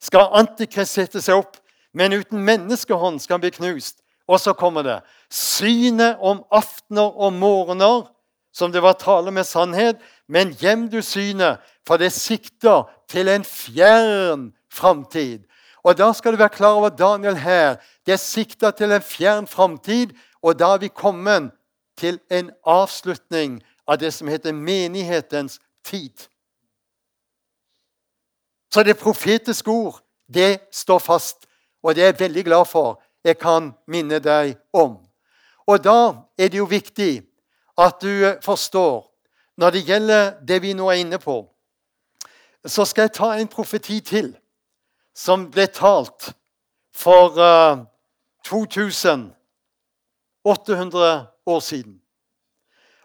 [0.00, 1.56] Skal Antikrist sette seg opp,
[1.94, 3.99] men uten menneskehånd skal han bli knust.
[4.30, 8.06] Og så kommer det synet om aftener og morgener,
[8.54, 9.98] som det var tale med sannhet.
[10.30, 15.42] Men gjem du synet, for det sikter til en fjern framtid.
[15.82, 17.80] Og da skal du være klar over Daniel her.
[18.06, 21.50] Det sikter til en fjern framtid, og da er vi kommet
[21.98, 26.14] til en avslutning av det som heter menighetens tid.
[28.70, 29.98] Så det profetiske ord,
[30.30, 31.46] det står fast,
[31.82, 34.98] og det er jeg veldig glad for jeg kan minne deg om.
[35.66, 37.22] Og da er det jo viktig
[37.78, 39.06] at du forstår
[39.60, 41.44] Når det gjelder det vi nå er inne på,
[42.64, 44.36] så skal jeg ta en profeti til
[45.12, 46.32] som ble talt
[46.96, 47.84] for uh,
[48.46, 52.00] 2800 år siden.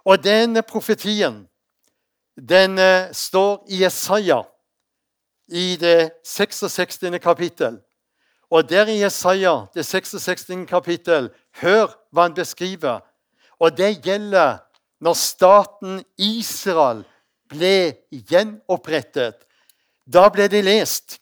[0.06, 1.48] Og denne profetien
[2.40, 4.44] den uh, står i Jesaja
[5.48, 7.00] i det 66.
[7.22, 7.80] kapittel.
[8.50, 10.52] Og der i Jesaja, det 66.
[10.70, 11.30] kapittel,
[11.62, 13.02] hør hva han beskriver.
[13.60, 14.58] Og det gjelder
[15.02, 17.04] når staten Israel
[17.50, 19.38] ble gjenopprettet.
[20.06, 21.20] Da ble det lest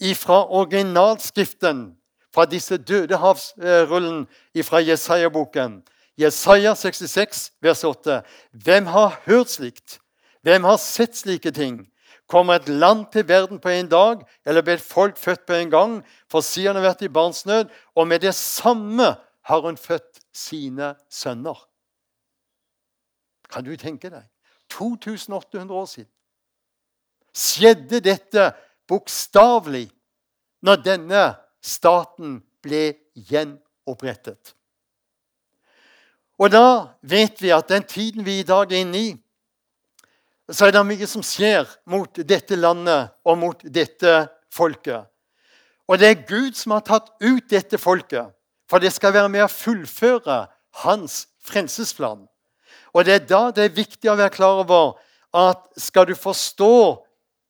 [0.00, 1.86] ifra originalskriften
[2.34, 4.24] fra disse dødehavsrullen
[4.64, 5.82] fra Jesaja-boken.
[6.18, 8.22] Jesaja 66, vers 8.
[8.52, 9.98] Hvem har hørt slikt?
[10.42, 11.84] Hvem har sett slike ting?
[12.26, 15.70] Kommer et land til verden på en dag, eller blir et folk født på en
[15.70, 15.98] gang?
[16.30, 21.58] For Sian har vært i barnsnød, og med det samme har hun født sine sønner.
[23.52, 24.24] Kan du tenke deg?
[24.72, 26.10] 2800 år siden
[27.34, 28.52] skjedde dette
[28.88, 29.88] bokstavelig
[30.64, 31.22] når denne
[31.64, 34.54] staten ble gjenopprettet.
[36.38, 39.10] Og da vet vi at den tiden vi i dag er inne i,
[40.52, 44.16] så er det mye som skjer mot dette landet og mot dette
[44.52, 45.06] folket.
[45.88, 48.32] Og det er Gud som har tatt ut dette folket,
[48.68, 50.44] for det skal være med å fullføre
[50.84, 52.24] hans frelsesplan.
[52.94, 54.94] Og det er da det er viktig å være klar over
[55.34, 56.74] at skal du forstå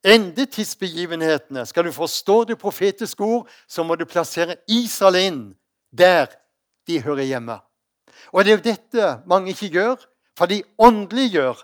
[0.04, 5.44] endetidsbegivenhetene, skal du forstå det profetiske ord, så må du plassere Israel inn
[5.90, 6.32] der
[6.88, 7.58] de hører hjemme.
[8.32, 10.02] Og det er jo dette mange ikke gjør,
[10.36, 11.62] for de åndeliggjør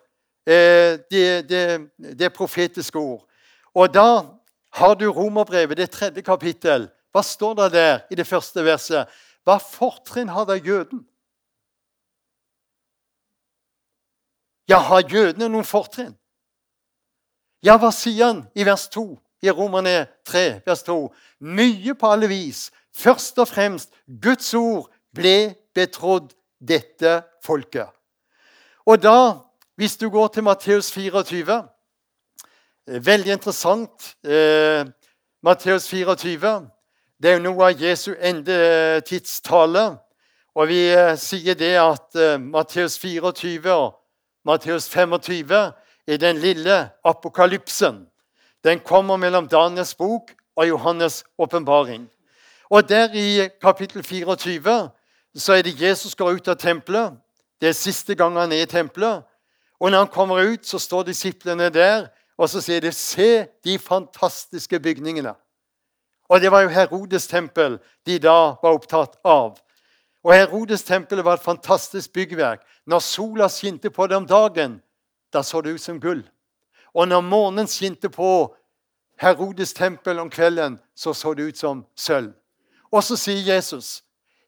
[0.50, 3.22] det, det, det profetiske ord.
[3.74, 4.26] Og da
[4.72, 6.88] har du Romerbrevet, det tredje kapittel.
[7.14, 9.08] Hva står det der i det første verset?
[9.46, 11.02] Hva fortrinn har da jøden?
[14.70, 16.14] Ja, har jødene noen fortrinn?
[17.62, 19.02] Ja, hva sier han i vers 2
[19.42, 20.98] i Romerne 3, vers 2?
[21.40, 22.68] Mye på alle vis.
[22.94, 27.90] Først og fremst Guds ord ble betrodd dette folket.
[28.86, 29.49] Og da
[29.80, 31.54] hvis du går til Matteus 24
[32.88, 34.16] eh, Veldig interessant.
[34.24, 34.84] Eh,
[35.42, 36.68] Matteus 24
[37.22, 39.86] det er jo noe av Jesu endetidstale.
[40.52, 43.96] Og vi eh, sier det at eh, Matteus 24 og
[44.44, 48.02] Matteus 25 er den lille apokalypsen.
[48.64, 52.04] Den kommer mellom Daniels bok og Johannes' åpenbaring.
[52.68, 54.90] Og der i kapittel 24
[55.36, 57.16] så er det Jesus går ut av tempelet.
[57.60, 59.24] Det er siste gang han er i tempelet.
[59.80, 63.78] Og når han kommer ut, så står disiplene der, og så sier de 'Se de
[63.78, 65.34] fantastiske bygningene'.
[66.28, 69.58] Og det var jo Herodes tempel de da var opptatt av.
[70.24, 72.60] Og Herodes tempel var et fantastisk byggverk.
[72.86, 74.82] Når sola skinte på det om dagen,
[75.32, 76.22] da så det ut som gull.
[76.94, 78.56] Og når månen skinte på
[79.20, 82.32] Herodes tempel om kvelden, så så det ut som sølv.
[82.92, 84.02] Og så sier Jesus,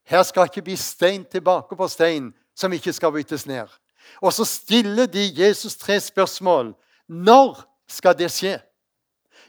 [0.04, 3.81] 'Her skal ikke bli stein tilbake på stein som ikke skal byttes ned.'
[4.22, 6.74] Og så stiller de Jesus tre spørsmål.
[7.08, 8.58] Når skal det skje?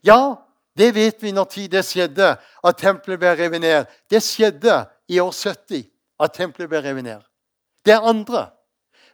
[0.04, 0.36] Ja,
[0.78, 3.86] det vet vi når tid det skjedde, at tempelet ble revet ned.
[4.10, 5.86] Det skjedde i år 70
[6.20, 7.22] at tempelet ble revet ned.
[7.86, 8.50] Det andre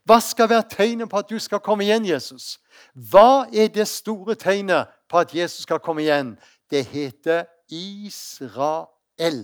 [0.08, 2.58] Hva skal være tegnet på at du skal komme igjen, Jesus?
[2.96, 6.32] Hva er det store tegnet på at Jesus skal komme igjen?
[6.72, 9.44] Det heter Israel.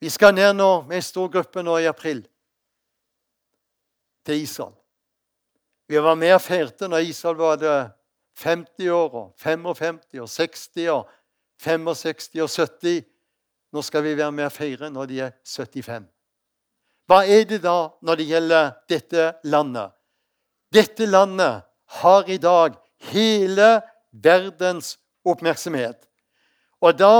[0.00, 2.22] Vi skal ned nå med en stor gruppe nå i april
[4.24, 4.74] til Israel.
[5.90, 7.78] Vi var med og feirte når Israel var det
[8.40, 11.08] 50 år, og 55 og 60 og
[11.60, 13.02] 65 og 70.
[13.72, 16.06] Nå skal vi være med og feire når de er 75.
[17.10, 19.92] Hva er det da når det gjelder dette landet?
[20.72, 21.66] Dette landet
[22.00, 22.78] har i dag
[23.10, 23.68] hele
[24.10, 24.94] verdens
[25.26, 25.98] oppmerksomhet.
[26.80, 27.14] Og da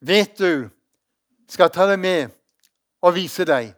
[0.00, 0.66] vet du
[1.48, 2.32] skal ta deg med
[3.04, 3.72] og vise deg.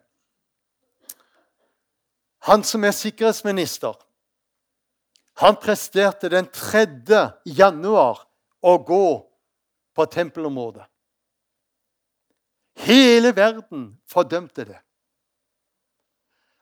[2.48, 3.96] Han som er sikkerhetsminister,
[5.38, 6.86] han presterte den 3.
[7.46, 8.24] januar
[8.64, 9.06] å gå
[9.94, 10.86] på tempelområdet.
[12.78, 14.78] Hele verden fordømte det.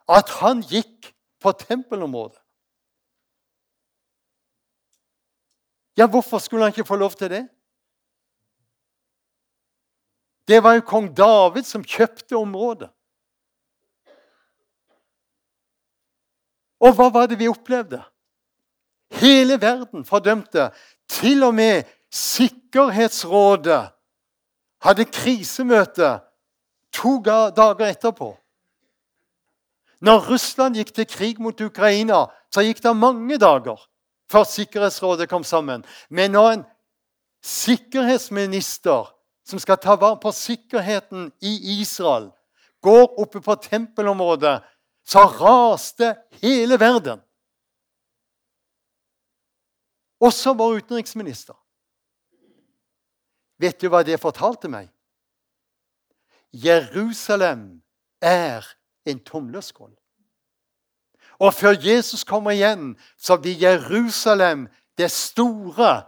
[0.09, 2.41] At han gikk på tempelområdet.
[5.97, 7.45] Ja, hvorfor skulle han ikke få lov til det?
[10.49, 12.91] Det var jo kong David som kjøpte området.
[16.81, 18.03] Og hva var det vi opplevde?
[19.19, 20.71] Hele verden fordømte.
[21.09, 23.89] Til og med Sikkerhetsrådet
[24.83, 26.11] hadde krisemøte
[26.95, 28.31] to dager etterpå.
[30.01, 33.81] Når Russland gikk til krig mot Ukraina, så gikk det mange dager
[34.31, 35.85] før Sikkerhetsrådet kom sammen.
[36.11, 36.65] Men når en
[37.43, 39.16] sikkerhetsminister
[39.47, 42.31] som skal ta vare på sikkerheten i Israel,
[42.83, 44.59] går oppe på tempelområdet,
[45.07, 47.21] så raste hele verden.
[50.21, 51.55] Også vår utenriksminister.
[53.59, 54.89] Vet du hva det fortalte meg?
[56.53, 57.83] Jerusalem
[58.21, 58.67] er
[59.07, 59.93] en tomleskål.
[61.39, 64.67] Og før Jesus kommer igjen, så blir Jerusalem
[64.99, 66.07] det store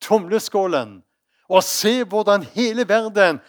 [0.00, 1.02] tomleskålen
[1.48, 3.40] og se hvordan hele verden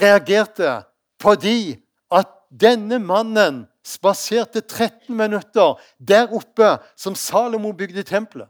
[0.00, 0.82] reagerte
[1.22, 1.78] fordi
[2.10, 2.28] at
[2.60, 8.48] denne mannen spaserte 13 minutter der oppe som Salomo bygde tempelet.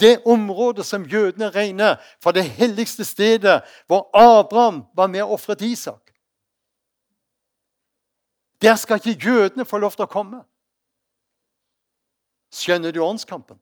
[0.00, 5.60] Det området som jødene regner for det helligste stedet hvor Abraham var med og ofret
[5.60, 6.12] Isak.
[8.62, 10.44] Der skal ikke jødene få lov til å komme.
[12.52, 13.58] Skjønner du åndskampen?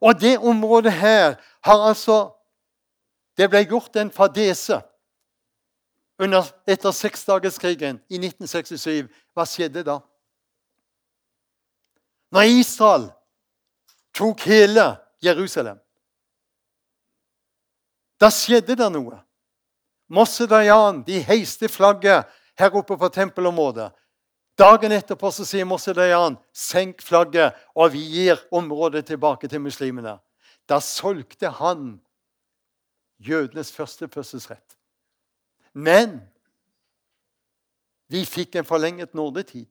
[0.00, 1.34] Og det området her
[1.64, 2.36] har altså
[3.36, 4.80] Det ble gjort en fadese
[6.20, 9.08] under, etter seksdagerskrigen i 1967.
[9.32, 9.94] Hva skjedde da?
[12.34, 13.06] Når Israel
[14.12, 14.84] tok hele
[15.24, 15.78] Jerusalem
[18.20, 19.22] Da skjedde det noe.
[20.10, 22.28] Mosse Dayan de heiste flagget
[22.58, 23.88] her oppe på tempelområdet.
[24.60, 25.94] Dagen etterpå så sier Mosse
[26.52, 30.18] senk flagget, og vi gir området tilbake til muslimene.
[30.68, 32.00] Da solgte han
[33.18, 34.76] jødenes førstefødselsrett.
[35.72, 36.20] Men
[38.08, 39.66] vi fikk en forlenget nådetid.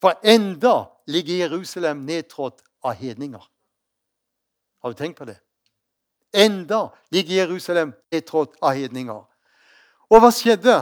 [0.00, 3.42] For enda ligger Jerusalem nedtrådt av hedninger.
[4.82, 5.38] Har du tenkt på det?
[6.32, 9.22] Enda ligger Jerusalem nedtrådt av hedninger.
[10.10, 10.76] Og hva skjedde?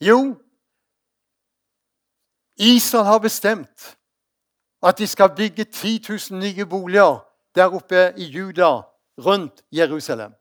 [0.00, 0.36] Jo,
[2.60, 3.96] Israel har bestemt
[4.82, 8.82] at de skal bygge 10 000 nye boliger der oppe i Juda,
[9.18, 10.32] rundt Jerusalem.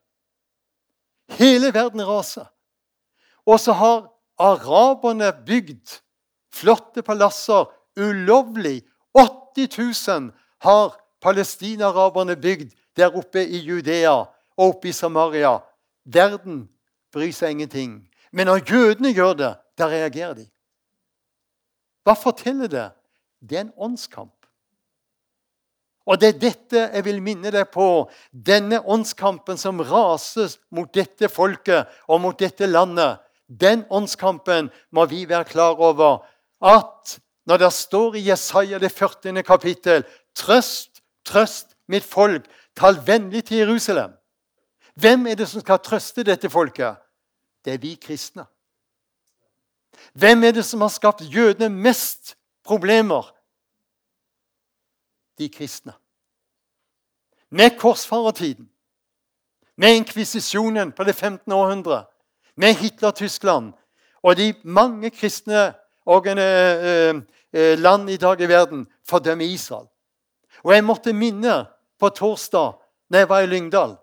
[1.29, 2.45] Hele verden raser.
[3.45, 6.01] Og så har araberne bygd
[6.53, 8.83] flotte palasser ulovlig.
[9.55, 15.57] 80 000 har palestinaraberne bygd der oppe i Judea og oppe i Samaria.
[16.05, 16.69] Verden
[17.13, 18.09] bryr seg ingenting.
[18.31, 20.49] Men når jødene gjør det, da reagerer de.
[22.09, 22.87] Hva forteller det?
[23.37, 24.33] Det er en åndskamp.
[26.09, 28.07] Og det er dette jeg vil minne deg på.
[28.33, 33.21] Denne åndskampen som rases mot dette folket og mot dette landet.
[33.45, 36.25] Den åndskampen må vi være klar over.
[36.57, 39.43] At når det står i Jesaja det 40.
[39.45, 40.01] kapittel
[40.33, 44.17] Trøst, trøst mitt folk, tal vennlig til Jerusalem.
[44.97, 46.97] Hvem er det som skal trøste dette folket?
[47.61, 48.49] Det er vi kristne.
[50.13, 53.35] Hvem er det som har skapt jødene mest problemer?
[55.37, 55.93] De kristne.
[57.49, 58.69] Med korsfarertiden,
[59.77, 61.51] med inkvisisjonen på det 15.
[61.51, 62.05] århundre,
[62.55, 63.73] med Hitler-Tyskland
[64.23, 65.73] og de mange kristne
[66.07, 67.15] eh,
[67.53, 69.87] eh, land i dag i verden fordømmer Israel.
[70.63, 71.65] Og jeg måtte minne
[71.99, 72.73] på torsdag
[73.09, 73.95] når jeg var i Lyngdal.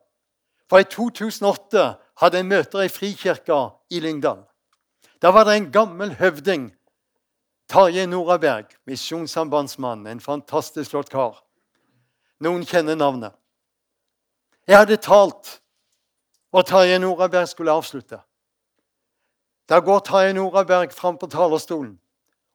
[0.71, 4.43] For i 2008 hadde jeg møter i Frikirka i Lyngdal.
[5.23, 6.71] Da var det en gammel høvding,
[7.69, 11.41] Tarjei Noraberg, misjonssambandsmann, en fantastisk flott kar.
[12.41, 13.35] Noen kjenner navnet.
[14.69, 15.57] Jeg hadde talt,
[16.53, 18.21] og Tarjei Noraberg skulle avslutte.
[19.67, 21.97] Da går Tarjei Noraberg fram på talerstolen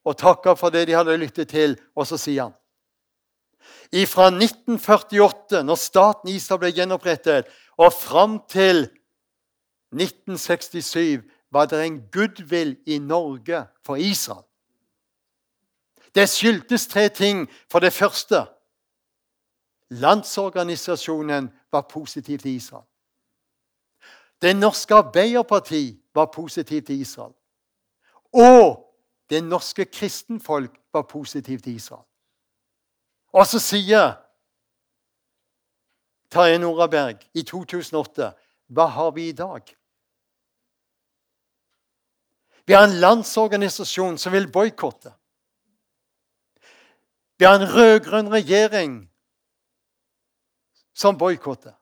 [0.08, 5.78] og takker for det de hadde lyttet til, og så sier han Fra 1948, når
[5.78, 8.88] staten Israel ble gjenopprettet, og fram til
[9.94, 11.22] 1967
[11.52, 14.44] var det en goodwill i Norge for Israel.
[16.16, 17.50] Det skyldtes tre ting.
[17.72, 18.46] For det første
[19.90, 22.86] Landsorganisasjonen var positiv til Israel.
[24.42, 27.34] Det norske Arbeiderparti var positiv til Israel.
[28.34, 28.88] Og
[29.30, 32.06] det norske kristenfolk var positiv til Israel.
[33.34, 34.16] Og så sier
[36.32, 38.32] Tarjei Noraberg i 2008
[38.72, 39.76] Hva har vi i dag?
[42.66, 45.14] Vi har en landsorganisasjon som vil boikotte.
[47.38, 48.98] Vi har en rød-grønn regjering
[50.94, 51.74] som boikotter.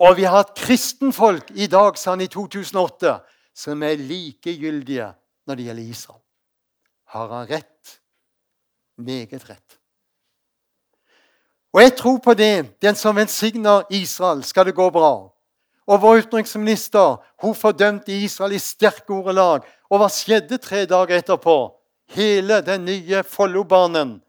[0.00, 3.18] Og vi har et kristenfolk i dag, sa han i 2008,
[3.54, 5.10] som er likegyldige
[5.46, 6.22] når det gjelder Israel.
[7.12, 8.00] Har han rett?
[8.96, 9.76] Meget rett.
[11.72, 12.82] Og jeg tror på det.
[12.82, 15.30] Den som velsigner Israel, skal det gå bra.
[15.90, 19.66] Og vår utenriksminister hun fordømte Israel i sterke ordelag.
[19.90, 21.56] Og hva skjedde tre dager etterpå?
[22.14, 24.20] Hele den nye Follobanen,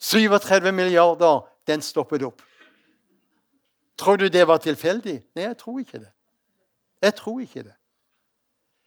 [0.00, 2.42] 37 milliarder, den stoppet opp.
[3.96, 5.22] Tror du det var tilfeldig?
[5.36, 6.12] Nei, jeg tror ikke det.
[7.02, 7.74] Jeg tror ikke det.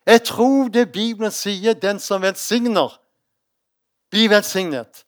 [0.05, 2.93] Jeg tror det Bibelen sier, den som velsigner,
[4.09, 5.05] blir velsignet.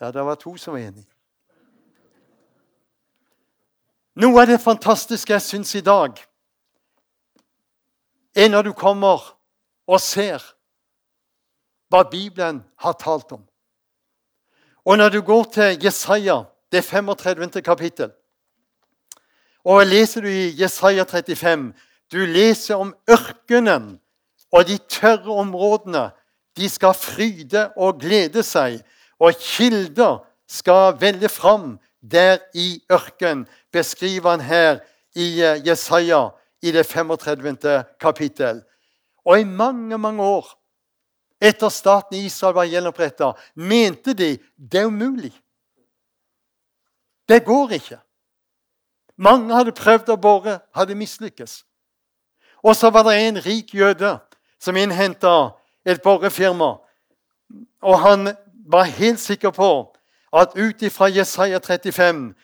[0.00, 1.15] Ja, det var to som var enige.
[4.16, 6.16] Noe av det fantastiske jeg syns i dag,
[8.36, 9.20] er når du kommer
[9.84, 10.40] og ser
[11.92, 13.42] hva Bibelen har talt om.
[14.88, 17.62] Og når du går til Jesaja, det 35.
[17.62, 18.10] kapittel,
[19.66, 21.72] Og leser du i Jesaja 35,
[22.12, 23.98] du leser om ørkenen
[24.52, 26.10] og de tørre områdene.
[26.56, 28.78] De skal fryde og glede seg,
[29.18, 33.46] og kilder skal velle fram der i ørkenen,
[33.76, 34.78] beskriver han her
[35.16, 36.30] i eh, Jesaja
[36.62, 37.84] i det 35.
[38.00, 38.62] kapittel.
[39.24, 40.48] Og i mange, mange år
[41.40, 45.32] etter staten Israel var gjenoppretta, mente de det er umulig.
[47.28, 47.98] Det går ikke.
[49.16, 51.64] Mange hadde prøvd å bore, hadde mislykkes.
[52.64, 54.16] Og så var det en rik jøde
[54.60, 55.52] som innhenta
[55.84, 56.76] et borefirma.
[57.82, 58.32] Og han
[58.66, 59.70] var helt sikker på
[60.32, 62.34] at ut ifra Jesaja 35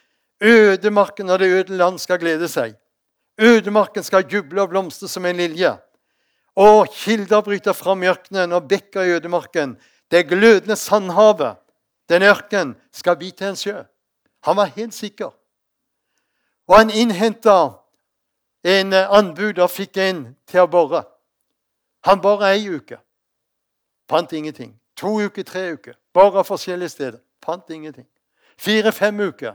[0.42, 2.74] Ødemarken og det øde land skal glede seg.
[3.38, 5.76] Ødemarken skal juble og blomstre som en lilje.
[6.56, 9.78] Og kilder bryter fram i ørkenen og bekker i ødemarken.
[10.10, 11.56] Det glødende sandhavet,
[12.08, 13.78] den ørkenen, skal bli til en sjø.
[14.44, 15.30] Han var helt sikker.
[16.68, 17.70] Og han innhenta
[18.64, 21.04] en anbud og fikk en til å bore.
[22.06, 22.98] Han bora ei uke.
[24.10, 24.74] Fant ingenting.
[24.96, 25.94] To uker, tre uker.
[26.14, 27.20] Bare forskjellige steder.
[27.44, 28.06] Fant ingenting.
[28.58, 29.54] Fire-fem uker.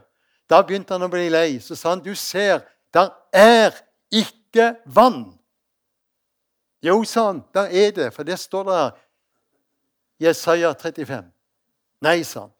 [0.50, 1.60] Da begynte han å bli lei.
[1.60, 2.62] Så sa han, 'Du ser,
[2.94, 3.76] der er
[4.12, 5.38] ikke vann.'
[6.82, 8.92] Jo, sa han, der er det, for det står der
[10.20, 11.32] Jesaja 35.
[12.02, 12.52] Nei, sa han.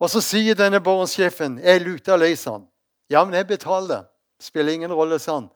[0.00, 2.68] Og så sier denne borensjefen, 'Jeg luter lei', sa han.
[3.08, 4.04] 'Ja, men jeg betaler.
[4.40, 5.50] Spiller ingen rolle', sa han.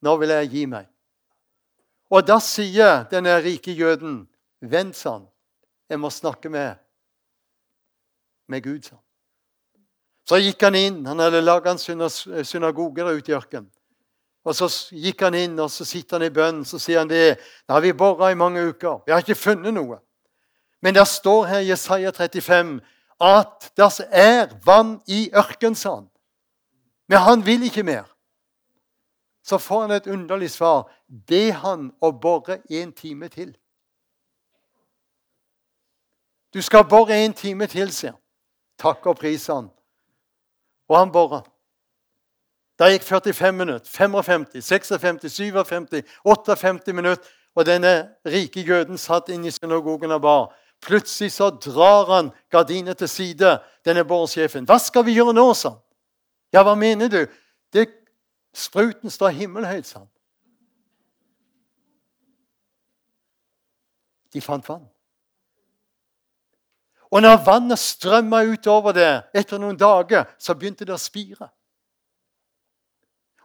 [0.00, 0.88] 'Nå vil jeg gi meg.'
[2.10, 4.28] Og da sier denne rike jøden,
[4.62, 5.28] 'Vent', sa han.
[5.88, 6.76] 'Jeg må snakke med,
[8.46, 9.04] med Gud', sa han.
[10.24, 11.02] Så gikk han inn.
[11.06, 11.80] Han hadde laga en
[12.44, 13.70] synagoge der ute i ørkenen.
[14.44, 17.38] Og Så gikk han inn og så sitter han i bønn så sier han det.
[17.66, 19.00] Da har vi bora i mange uker.
[19.06, 20.00] Vi har ikke funnet noe.
[20.84, 22.80] Men det står her i Jesaja 35
[23.20, 26.10] at det er vann i ørkenen, sa han.
[27.08, 28.04] Men han vil ikke mer.
[29.44, 30.90] Så får han et underlig svar.
[31.08, 33.54] Be han å bore en time til.
[36.54, 38.20] Du skal bore en time til, sier han.
[38.78, 39.70] Takk og pris han.
[40.88, 41.42] Og han bora.
[42.78, 47.24] Det gikk 45 minutter, 55, 56, 57, 58 minutter.
[47.54, 50.38] Og denne rike jøden satt inne i synagogen og ba.
[50.82, 54.64] Plutselig så drar han gardinet til side, denne bordsjefen.
[54.64, 55.78] 'Hva skal vi gjøre nå?' sa han.
[56.52, 57.26] 'Ja, hva mener du?'
[57.72, 57.88] Det,
[58.54, 60.08] 'Spruten står himmelhøyt', sa han.
[64.32, 64.93] De fant vann.
[67.14, 71.46] Og når vannet strømma utover det etter noen dager, så begynte det å spire.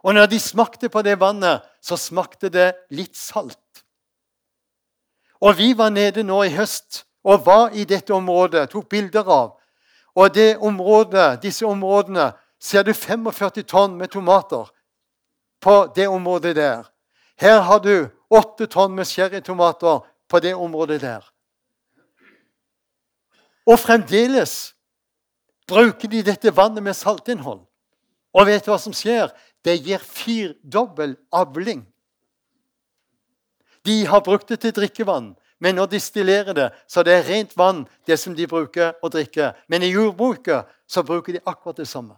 [0.02, 3.84] Og når de smakte på det vannet, så smakte det litt salt.
[5.40, 9.56] Og vi var nede nå i høst og var i dette området, tok bilder av.
[10.18, 14.68] Og det området, disse områdene ser du 45 tonn med tomater
[15.60, 16.88] på det området der.
[17.40, 21.22] Her har du 8 tonn med sherrytomater på det området der.
[23.70, 24.72] Og fremdeles
[25.70, 27.62] bruker de dette vannet med saltinnhold.
[28.34, 29.30] Og vet du hva som skjer?
[29.62, 31.84] Det gir firdobbel avling.
[33.86, 37.84] De har brukt det til drikkevann, men nå distillerer det, så det er rent vann,
[38.08, 39.52] det som de bruker å drikke.
[39.68, 42.16] Men i jordbruket så bruker de akkurat det samme.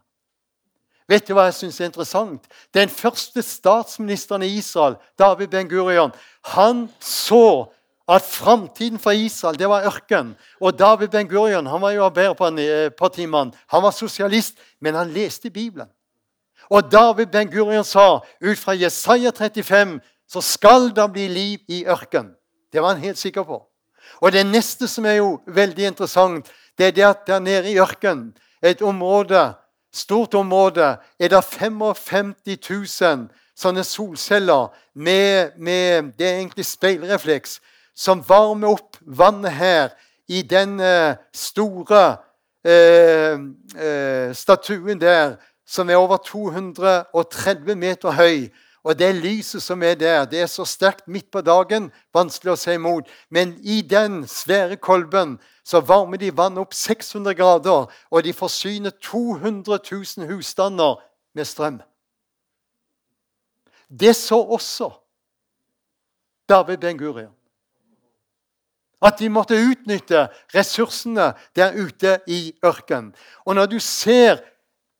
[1.10, 2.46] Vet du hva jeg syns er interessant?
[2.74, 6.14] Den første statsministeren i Israel, David Ben-Gurion,
[6.54, 7.72] han så
[8.08, 10.34] at framtiden for Israel det var ørken.
[10.60, 13.54] Og David Ben-Gurion han var jo arbeiderpartimann.
[13.66, 15.88] Han var sosialist, men han leste Bibelen.
[16.70, 22.32] Og David Ben-Gurion sa ut fra Jesaja 35 så skal det bli liv i ørken.
[22.72, 23.62] Det var han helt sikker på.
[24.20, 26.48] Og det neste som er jo veldig interessant,
[26.78, 28.32] det er det at der nede i ørkenen,
[28.62, 29.52] et område,
[29.92, 33.28] stort område, er det 55 000
[33.58, 37.60] sånne solceller med, med Det er egentlig speilrefleks
[37.94, 39.94] som varmer opp vannet her
[40.28, 42.16] i den uh, store
[42.64, 43.40] uh,
[43.76, 45.36] uh, statuen der
[45.66, 48.50] som er over 230 meter høy.
[48.84, 52.58] Og det lyset som er der, det er så sterkt midt på dagen, vanskelig å
[52.58, 53.06] se imot.
[53.30, 58.90] Men i den svære kolben så varmer de vann opp 600 grader, og de forsyner
[58.90, 59.78] 200
[60.18, 60.98] 000 husstander
[61.34, 61.78] med strøm.
[63.86, 64.90] Det så også
[66.48, 67.30] David Ben-Gurion.
[69.02, 73.10] At de måtte utnytte ressursene der ute i ørkenen.
[73.46, 74.42] Og når du ser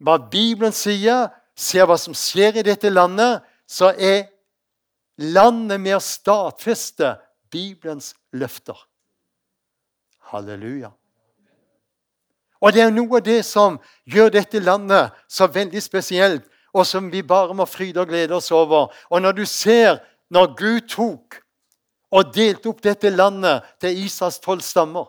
[0.03, 4.27] hva Bibelen sier, ser hva som skjer i dette landet, så er
[5.23, 7.15] landet med å stadfeste
[7.53, 8.77] Bibelens løfter.
[10.33, 10.91] Halleluja.
[12.63, 17.11] Og det er noe av det som gjør dette landet så veldig spesielt, og som
[17.13, 18.93] vi bare må fryde og glede oss over.
[19.11, 19.99] Og når du ser
[20.33, 21.42] når Gud tok
[22.13, 25.09] og delte opp dette landet til Isas tolv stammer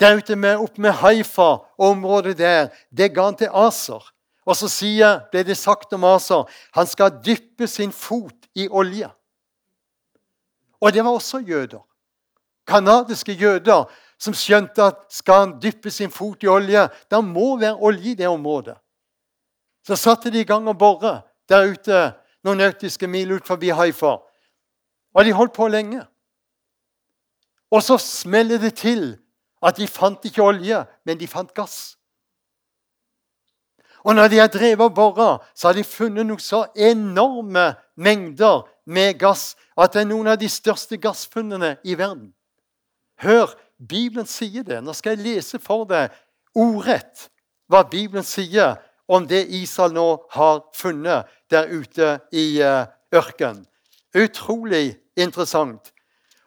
[0.00, 4.02] Der ute med, opp med Haifa og området der, det ga han til Aser.
[4.42, 9.06] Og så sier, ble det sagt om Aser han skal dyppe sin fot i olje.
[10.82, 11.84] Og det var også jøder.
[12.66, 13.84] Kanadiske jøder
[14.18, 18.18] som skjønte at skal han dyppe sin fot i olje, da må være olje i
[18.18, 18.76] det området.
[19.86, 22.02] Så satte de i gang å bore der ute
[22.42, 24.16] noen nautiske mil ut forbi Haifa.
[25.14, 26.02] Og de holdt på lenge.
[27.72, 29.16] Og så smeller det til
[29.62, 31.96] at de fant ikke olje, men de fant gass.
[34.02, 38.64] Og når de har drevet og bora, så har de funnet noen så enorme mengder
[38.86, 42.32] med gass at det er noen av de største gassfunnene i verden.
[43.22, 44.80] Hør, Bibelen sier det.
[44.82, 46.10] Nå skal jeg lese for deg
[46.58, 47.28] ordrett
[47.70, 48.76] hva Bibelen sier
[49.08, 53.64] om det Israel nå har funnet der ute i uh, ørkenen.
[54.14, 55.92] Utrolig interessant.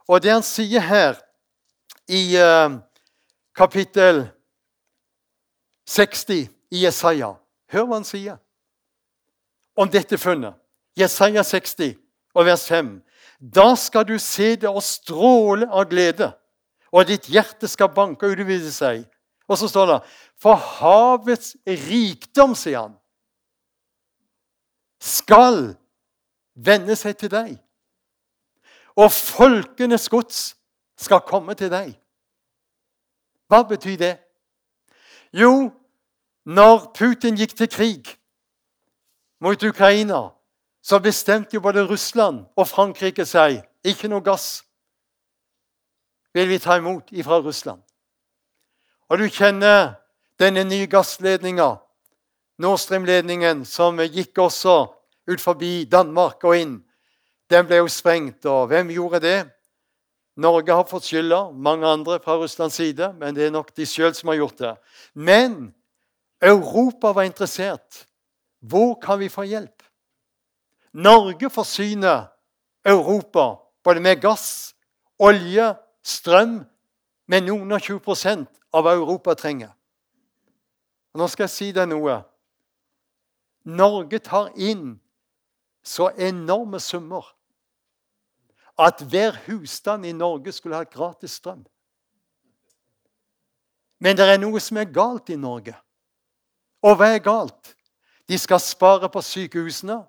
[0.08, 1.18] Og det han sier her
[2.08, 2.78] i uh,
[3.58, 4.28] kapittel
[5.90, 7.34] 60 i Jesaja
[7.74, 8.38] Hør hva han sier
[9.76, 10.54] om dette funnet.
[10.96, 11.96] Jesaja 60
[12.36, 12.92] og vers 5.
[13.40, 16.30] Da skal du se det og stråle av glede,
[16.94, 19.04] og ditt hjerte skal banke og utvide seg.
[19.50, 19.98] Og så står det
[20.42, 22.96] For havets rikdom, sier han,
[25.02, 25.76] skal
[26.56, 27.56] vende seg til deg.
[28.96, 30.56] Og folkenes gods
[30.98, 31.94] skal komme til deg.
[33.52, 34.14] Hva betyr det?
[35.36, 35.72] Jo,
[36.46, 38.16] når Putin gikk til krig
[39.40, 40.30] mot Ukraina,
[40.82, 44.64] så bestemte jo både Russland og Frankrike seg ikke noe gass
[46.36, 47.82] vil vi ta imot ifra Russland.
[49.10, 49.96] Og du kjenner
[50.40, 51.78] denne nye gassledninga,
[52.60, 54.76] Nord Stream-ledningen, som gikk også
[55.28, 56.76] ut forbi Danmark og inn.
[57.50, 59.40] Den ble jo sprengt, og hvem gjorde det?
[60.36, 64.12] Norge har fått skylda, mange andre fra Russlands side, men det er nok de sjøl
[64.18, 64.74] som har gjort det.
[65.14, 65.74] Men
[66.44, 68.04] Europa var interessert.
[68.60, 69.84] Hvor kan vi få hjelp?
[70.92, 72.28] Norge forsyner
[72.86, 74.76] Europa både med gass,
[75.20, 75.74] olje,
[76.04, 76.64] strøm,
[77.28, 79.72] med noen og 20% av hva Europa trenger.
[81.14, 82.20] Og nå skal jeg si deg noe.
[83.66, 84.98] Norge tar inn
[85.86, 87.32] så enorme summer
[88.80, 91.64] at hver husstand i Norge skulle ha gratis strøm.
[94.00, 95.76] Men det er noe som er galt i Norge.
[96.84, 97.76] Og hva er galt?
[98.28, 100.02] De skal spare på sykehusene,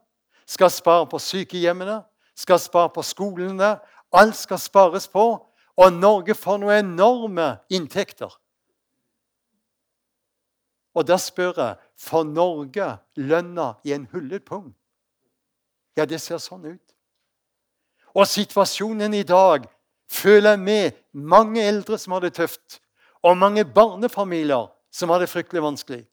[0.47, 2.01] skal spare på sykehjemmene,
[2.37, 3.77] skal spare på skolene.
[4.13, 5.25] Alt skal spares på,
[5.77, 8.33] og Norge får noen enorme inntekter.
[10.97, 12.89] Og da spør jeg får Norge
[13.21, 14.71] lønna i en hullet pung?
[15.97, 16.83] Ja, det ser sånn ut.
[18.17, 19.67] Og situasjonen i dag
[20.13, 22.81] føler jeg med mange eldre som har det tøft,
[23.23, 26.05] og mange barnefamilier som har det fryktelig vanskelig.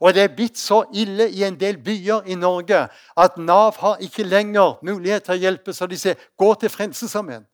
[0.00, 4.02] Og det er blitt så ille i en del byer i Norge at Nav har
[4.02, 7.46] ikke lenger mulighet til å hjelpe, så de sier gå til Frelsesarmeen.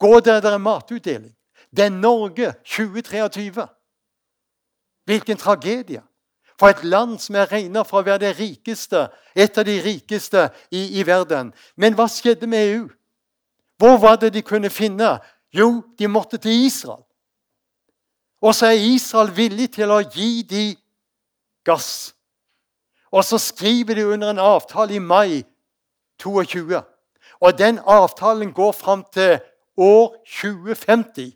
[0.00, 1.34] Gå der det er matutdeling.
[1.76, 3.66] Det er Norge 2023.
[5.06, 6.02] Hvilken tragedie.
[6.58, 10.48] For et land som er regna for å være det rikeste, et av de rikeste
[10.70, 11.52] i, i verden.
[11.76, 12.86] Men hva skjedde med EU?
[13.76, 15.18] Hvor var det de kunne finne?
[15.52, 17.04] Jo, de måtte til Israel.
[18.40, 20.76] Og så er Israel villig til å gi dem
[21.66, 22.14] gass.
[23.12, 25.44] Og så skriver de under en avtale i mai
[26.22, 26.82] 22.
[27.40, 29.38] Og den avtalen går fram til
[29.76, 31.32] år 2050.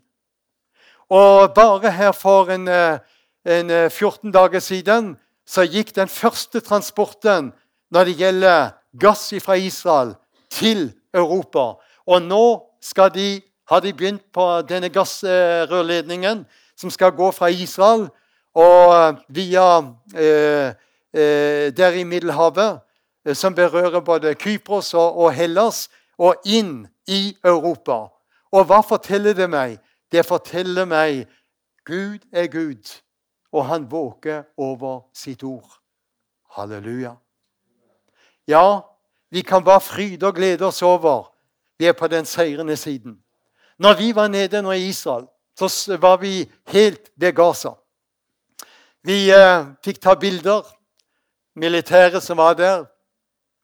[1.09, 2.99] Og bare her for en, eh,
[3.45, 5.15] en 14 eh, dager siden
[5.47, 7.51] så gikk den første transporten
[7.91, 8.69] når det gjelder
[8.99, 10.15] gass fra Israel,
[10.51, 11.79] til Europa.
[12.07, 12.67] Og nå
[13.13, 18.09] de, har de begynt på denne gassrørledningen som skal gå fra Israel
[18.55, 19.67] og eh, via
[20.15, 20.73] eh,
[21.13, 22.79] eh, der i Middelhavet,
[23.33, 28.07] som berører både Kypros og, og, Hellas, og inn i Europa.
[28.51, 29.77] Og hva forteller det meg?
[30.11, 31.27] Det forteller meg
[31.85, 33.00] Gud er Gud,
[33.51, 35.79] og han våker over sitt ord.
[36.55, 37.15] Halleluja.
[38.47, 38.81] Ja,
[39.29, 41.31] vi kan bare fryde og glede oss over
[41.81, 43.17] vi er på den seirende siden.
[43.77, 45.25] Når vi var nede nå i Israel,
[45.57, 47.69] så var vi helt ved Gaza.
[49.03, 50.61] Vi eh, fikk ta bilder.
[51.55, 52.85] Militære som var der,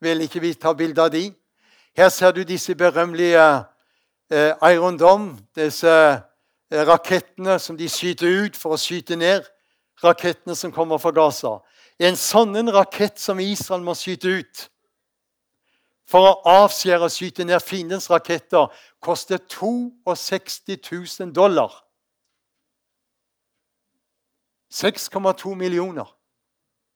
[0.01, 1.33] ville ikke vi ta bilde av de.
[1.97, 3.63] Her ser du disse berømmelige
[4.31, 5.93] eh, Iron Dome, disse
[6.71, 9.45] eh, rakettene som de skyter ut for å skyte ned
[10.03, 11.57] rakettene som kommer fra Gaza.
[11.99, 14.67] En sånn rakett som Israel må skyte ut
[16.07, 18.69] for å avskjære og skyte ned fiendens raketter,
[19.03, 21.73] koster 62 000 dollar.
[24.71, 26.07] 6,2 millioner.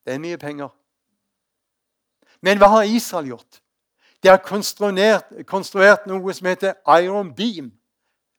[0.06, 0.72] Det er mye penger.
[2.41, 3.60] Men hva har Israel gjort?
[4.24, 7.72] De har konstruert, konstruert noe som heter Iron Beam.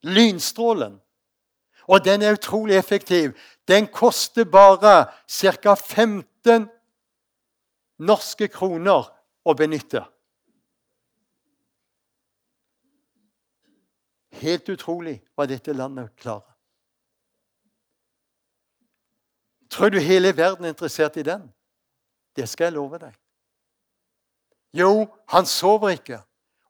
[0.03, 1.02] Lynstrålen.
[1.89, 3.33] Og den er utrolig effektiv.
[3.69, 5.75] Den koster bare ca.
[5.75, 6.69] 15
[7.99, 9.09] norske kroner
[9.45, 10.05] å benytte.
[14.43, 16.49] Helt utrolig hva dette landet klarer.
[19.73, 21.47] Tror du hele verden er interessert i den?
[22.37, 23.15] Det skal jeg love deg.
[24.73, 26.21] Jo, han sover ikke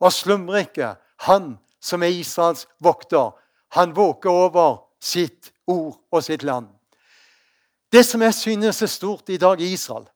[0.02, 0.94] og slumrer ikke,
[1.26, 1.52] han
[1.82, 3.30] som er Israels vokter.
[3.78, 6.68] Han våker over sitt ord og sitt land.
[7.92, 10.06] Det som jeg synes er stort i dag i Israel,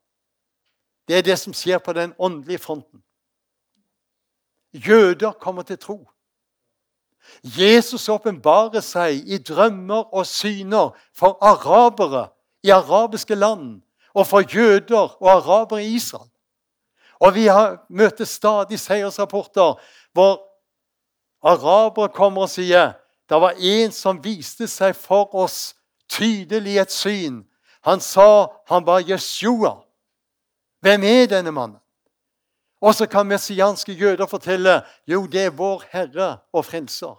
[1.09, 3.03] det er det som skjer på den åndelige fronten.
[4.73, 5.99] Jøder kommer til tro.
[7.43, 12.29] Jesus åpenbarer seg i drømmer og syner for arabere
[12.63, 13.81] i arabiske land
[14.15, 16.31] og for jøder og arabere i Israel.
[17.21, 19.81] Og vi har, møter stadig seiersrapporter
[20.13, 20.43] hvor
[21.43, 22.95] arabere kommer og sier
[23.29, 25.75] det var en som viste seg for oss
[26.09, 27.43] tydelig i et syn.
[27.87, 29.77] Han sa han var Jeshua.
[30.83, 31.81] Hvem er denne mannen?
[32.81, 37.17] Og så kan messianske jøder fortelle jo, det er vår Herre og Frelser.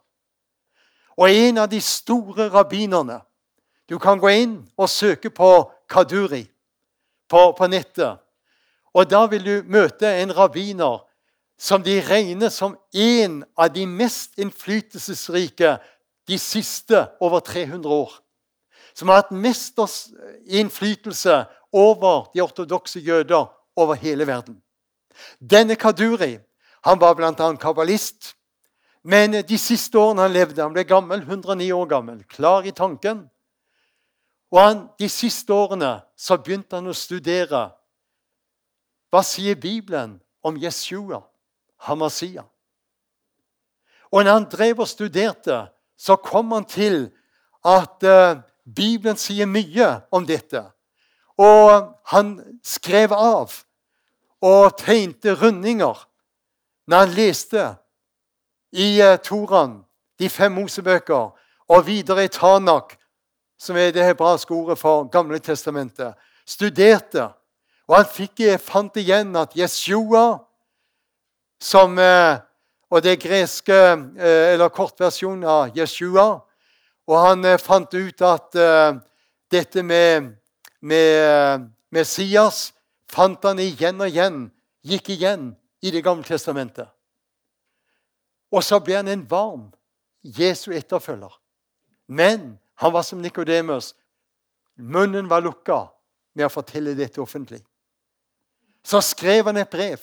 [1.18, 3.22] Og en av de store rabbinerne
[3.90, 6.42] Du kan gå inn og søke på Kaduri
[7.32, 8.20] på, på nettet.
[8.92, 11.06] Og da vil du møte en rabbiner
[11.58, 15.78] som de regner som en av de mest innflytelsesrike
[16.28, 18.12] de siste over 300 år.
[18.94, 20.10] Som har hatt mesters
[20.46, 24.62] innflytelse over de ortodokse jøder over hele verden.
[25.40, 26.38] Denne Kaduri
[26.88, 27.56] han var bl.a.
[27.56, 28.34] kabbalist.
[29.04, 33.26] Men de siste årene han levde, han ble gammel, 109 år gammel, klar i tanken.
[34.52, 37.70] Og han, De siste årene så begynte han å studere
[39.12, 41.22] hva sier Bibelen om Jeshua,
[41.88, 42.44] Hamasia.
[44.12, 45.68] Og når han drev og studerte,
[45.98, 47.10] så kom han til
[47.66, 48.40] at uh,
[48.76, 50.62] Bibelen sier mye om dette.
[51.38, 53.54] Og han skrev av
[54.42, 56.06] og tegnte rundinger
[56.88, 57.66] når han leste
[58.72, 59.82] i uh, Toran,
[60.20, 61.34] de fem Mosebøker,
[61.68, 62.96] og videre i Tanak,
[63.60, 66.14] som er det hebraiske ordet for Gamle testamentet.
[66.46, 67.28] Studerte.
[67.88, 70.40] Og han fikk, eh, fant igjen at Jeshua,
[71.60, 72.40] som uh,
[72.90, 76.40] og det greske, eh, eller kortversjonen av Jeshua.
[77.08, 79.00] Og han eh, fant ut at uh,
[79.52, 80.34] dette med,
[80.82, 82.72] med Messias
[83.12, 84.46] fant han igjen og igjen,
[84.84, 86.88] gikk igjen i Det gamle testamentet.
[88.52, 89.68] Og så ble han en varm
[90.24, 91.32] Jesu etterfølger.
[92.08, 93.94] Men han var som Nikodemus.
[94.76, 95.88] Munnen var lukka
[96.36, 97.62] med å fortelle dette offentlig.
[98.84, 100.00] Så skrev han et brev,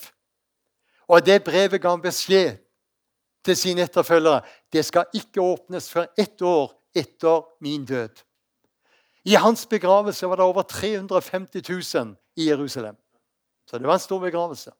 [1.09, 2.59] og det brevet ga han beskjed
[3.45, 4.41] til sine etterfølgere
[4.73, 8.23] det skal ikke åpnes før ett år etter min død.
[9.25, 12.95] I hans begravelse var det over 350 000 i Jerusalem.
[13.65, 14.71] Så det var en stor begravelse.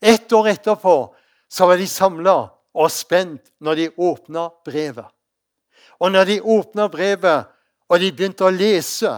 [0.00, 1.14] Ett år etterpå
[1.48, 2.36] så var de samla
[2.74, 5.06] og spent når de åpna brevet.
[6.00, 7.44] Og når de åpna brevet
[7.88, 9.12] og de begynte å lese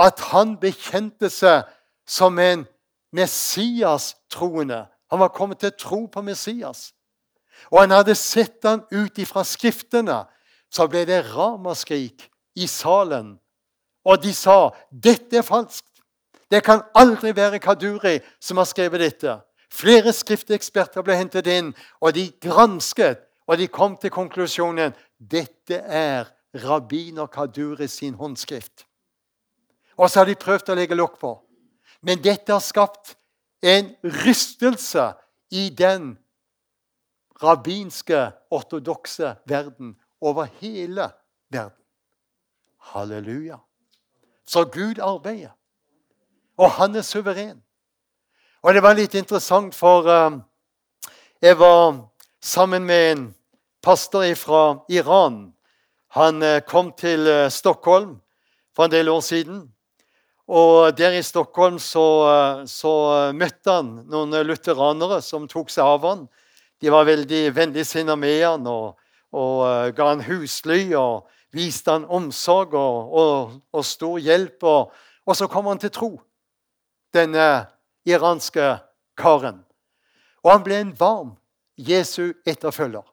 [0.00, 1.68] at han bekjente seg
[2.06, 2.66] som en
[3.14, 6.92] Messias-troende Han var kommet til tro på Messias
[7.70, 10.24] og han hadde sett han ut ifra Skriftene,
[10.70, 13.34] så ble det ramaskrik i salen.
[14.06, 15.86] Og de sa dette er falskt.
[16.50, 19.36] Det kan aldri være Kaduri som har skrevet dette.
[19.70, 21.70] Flere skrifteksperter ble hentet inn,
[22.02, 26.30] og de gransket, og de kom til konklusjonen dette er
[26.64, 28.86] rabbiner Kaduri sin håndskrift.
[29.96, 31.34] Og så har de prøvd å legge lokk på.
[32.02, 33.14] Men dette har skapt
[33.62, 35.10] en rystelse
[35.52, 36.14] i den
[37.42, 41.10] rabbinske, ortodokse verden over hele
[41.48, 41.84] verden.
[42.78, 43.56] Halleluja.
[44.46, 45.50] Så Gud arbeider.
[46.58, 47.62] Og han er suveren.
[48.62, 50.36] Og det var litt interessant, for uh,
[51.40, 51.94] jeg var
[52.42, 53.22] sammen med en
[53.82, 55.54] pastor fra Iran.
[56.16, 58.18] Han uh, kom til uh, Stockholm
[58.76, 59.62] for en del år siden.
[60.50, 62.04] Og der i Stockholm så,
[62.66, 62.92] så
[63.30, 66.24] møtte han noen lutheranere som tok seg av han.
[66.80, 68.96] De var veldig vennligsinna med han og,
[69.36, 74.62] og uh, ga han husly og viste han omsorg og, og, og stor hjelp.
[74.62, 74.92] Og,
[75.26, 76.10] og, så kom han til tro,
[77.14, 77.66] denne
[78.08, 78.76] iranske
[79.18, 79.60] karen.
[80.44, 81.34] Og han ble en varm
[81.76, 83.04] Jesu etterfølger.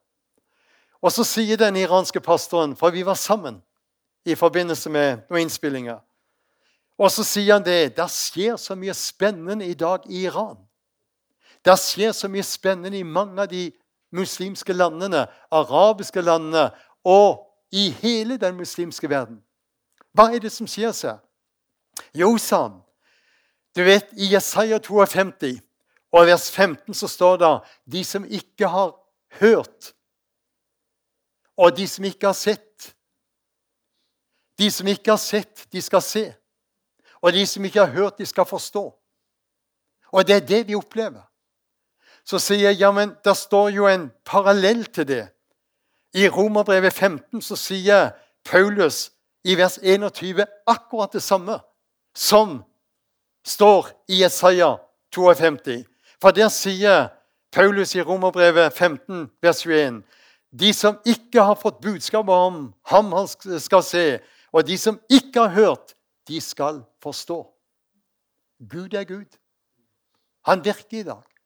[1.01, 3.61] Og så sier den iranske pastoren, for vi var sammen
[4.25, 6.01] i forbindelse med noen innspillinger
[6.97, 7.95] Og så sier han det.
[7.95, 10.57] Det skjer så mye spennende i dag i Iran.
[11.67, 13.67] Det skjer så mye spennende i mange av de
[14.15, 16.69] muslimske landene, arabiske landene
[17.03, 17.43] og
[17.75, 19.41] i hele den muslimske verden.
[20.15, 21.19] Hva er det som skjer seg?
[22.15, 22.37] Jo,
[23.75, 25.59] du vet, i Jesaja 52
[26.15, 27.51] og vers 15 så står det
[27.85, 28.95] de som ikke har
[29.41, 29.93] hørt,
[31.57, 32.93] og de som ikke har sett.
[34.57, 36.23] De som ikke har sett, de skal se.
[37.21, 38.85] Og de som ikke har hørt, de skal forstå.
[40.11, 41.26] Og det er det vi opplever.
[42.27, 45.25] Så sier jeg ja, men det står jo en parallell til det.
[46.17, 48.09] I Romerbrevet 15 så sier
[48.47, 49.11] Paulus
[49.47, 51.59] i vers 21 akkurat det samme
[52.15, 52.59] som
[53.47, 54.73] står i Jesaja
[55.15, 55.85] 52.
[56.19, 57.13] For der sier
[57.53, 60.03] Paulus i Romerbrevet 15, vers 21.:
[60.51, 63.27] De som ikke har fått budskapet om ham han
[63.59, 64.19] skal se,
[64.51, 65.95] og de som ikke har hørt,
[66.27, 67.39] de skal forstå.
[68.59, 69.31] Gud er Gud.
[70.43, 71.36] Han virker i dag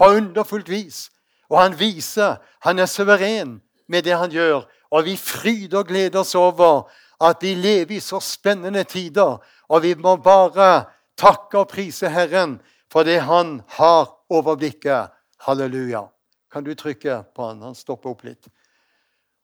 [0.00, 1.08] på underfullt vis.
[1.50, 3.58] Og han viser han er suveren
[3.90, 4.64] med det han gjør.
[4.90, 6.88] Og vi fryder og gleder oss over
[7.20, 9.36] at vi lever i så spennende tider.
[9.68, 10.86] Og vi må bare
[11.20, 12.58] takke og prise Herren
[12.90, 15.12] for det han har overblikket.
[15.40, 16.06] Halleluja.
[16.52, 17.62] Kan du trykke på han?
[17.62, 18.48] Han stopper opp litt.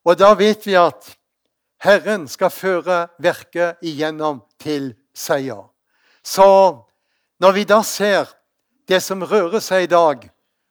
[0.07, 1.13] Og da vet vi at
[1.83, 5.67] Herren skal føre verket igjennom til seier.
[6.25, 6.47] Så
[7.41, 8.33] når vi da ser
[8.89, 10.27] det som rører seg i dag,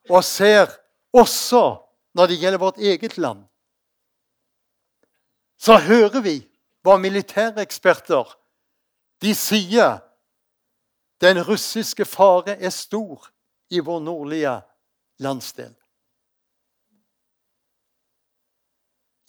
[0.09, 0.71] og ser
[1.15, 1.63] også
[2.15, 3.45] når det gjelder vårt eget land,
[5.57, 6.39] så hører vi
[6.85, 8.35] hva militæreksperter
[9.23, 10.01] de sier
[11.23, 13.31] den russiske fare er stor
[13.71, 14.53] i vår nordlige
[15.23, 15.73] landsdel.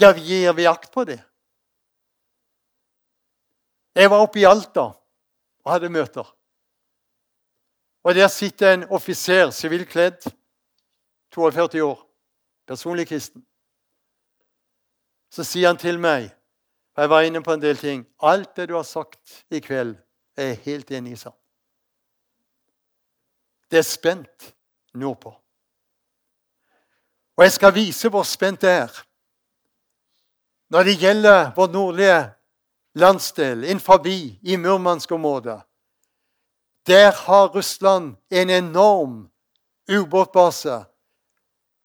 [0.02, 1.22] Ja, gir vi akt på det?
[3.96, 4.90] Jeg var oppe i Alta
[5.64, 6.26] og hadde møter.
[8.04, 10.28] Og Der sitter en offiser, sivilkledd,
[11.34, 12.00] 42 år,
[12.66, 13.44] personlig kristen.
[15.30, 16.30] Så sier han til meg
[16.96, 18.06] og Jeg var inne på en del ting.
[18.22, 19.96] Alt det du har sagt i kveld,
[20.36, 21.16] er jeg helt enig i.
[21.16, 21.36] sant.
[23.70, 24.54] Det er spent
[24.94, 25.34] nordpå.
[27.36, 29.02] Og jeg skal vise hvor spent det er.
[30.70, 32.30] Når det gjelder vår nordlige
[32.94, 35.60] landsdel, innenfor i Murmansk-området,
[36.86, 39.30] der har Russland en enorm
[39.88, 40.84] ubåtbase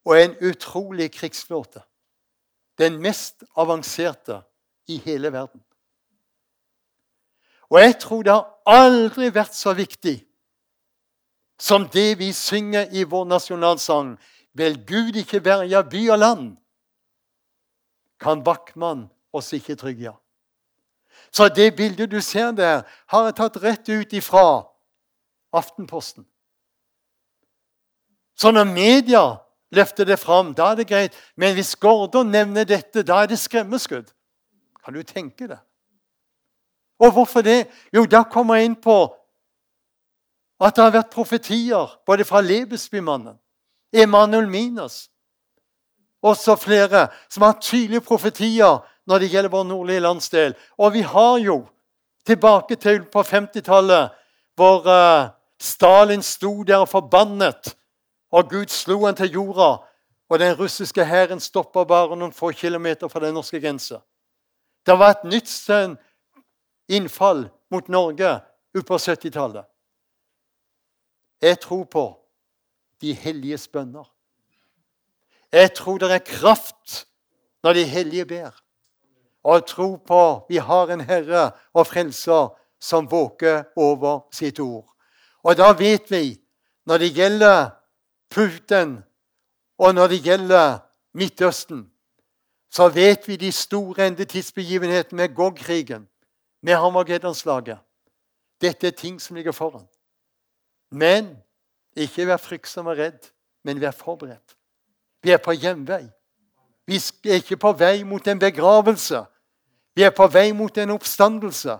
[0.05, 1.81] og en utrolig krigsflåte.
[2.77, 4.41] Den mest avanserte
[4.87, 5.61] i hele verden.
[7.69, 10.17] Og jeg tror det har aldri vært så viktig
[11.61, 14.15] som det vi synger i vår nasjonalsang.
[14.57, 16.47] Vel Gud ikke verja by og land,
[18.19, 20.11] kan Backman oss ikke trygge.
[21.31, 24.67] Så det bildet du ser der, har jeg tatt rett ut ifra
[25.53, 26.25] Aftenposten.
[28.35, 29.23] Så når media
[29.71, 31.15] løfter det fram, da er det greit.
[31.35, 34.11] Men hvis Gordon nevner dette, da er det skremmeskudd.
[34.85, 35.59] Kan du tenke det?
[36.99, 37.67] Og hvorfor det?
[37.93, 38.97] Jo, da kommer jeg inn på
[40.61, 43.39] at det har vært profetier både fra Lebesbymannen,
[43.93, 45.07] Emanuel Minas
[46.21, 50.53] og så flere som har tydelige profetier når det gjelder vår nordlige landsdel.
[50.77, 51.63] Og vi har jo
[52.25, 54.09] tilbake til på 50-tallet,
[54.55, 55.29] hvor uh,
[55.61, 57.73] Stalin sto der og forbannet,
[58.31, 59.77] og Gud slo han til jorda.
[60.31, 63.99] Og den russiske hæren stoppa bare noen få kilometer fra den norske grensa.
[64.85, 65.51] Det var et nytt
[66.87, 68.39] innfall mot Norge
[68.73, 69.65] utpå 70-tallet.
[71.41, 72.05] Jeg tror på
[73.01, 74.07] de helliges bønner.
[75.51, 77.07] Jeg tror det er kraft
[77.63, 78.55] når de hellige ber.
[79.43, 84.87] Og jeg tror på vi har en Herre og Frelser som våker over sitt ord.
[85.43, 86.37] Og da vet vi,
[86.85, 87.80] når det gjelder
[88.31, 88.97] Putin,
[89.77, 90.79] og når det gjelder
[91.13, 91.91] Midtøsten,
[92.71, 96.07] så vet vi de store endetidsbegivenhetene med Gog-krigen,
[96.61, 97.77] med Hamargedanslaget.
[98.61, 99.87] Dette er ting som ligger foran.
[100.91, 101.37] Men
[101.95, 103.31] ikke vær fryktsom og redd,
[103.63, 104.55] men vær forberedt.
[105.23, 106.05] Vi er på hjemvei.
[106.87, 109.23] Vi er ikke på vei mot en begravelse.
[109.95, 111.77] Vi er på vei mot en oppstandelse.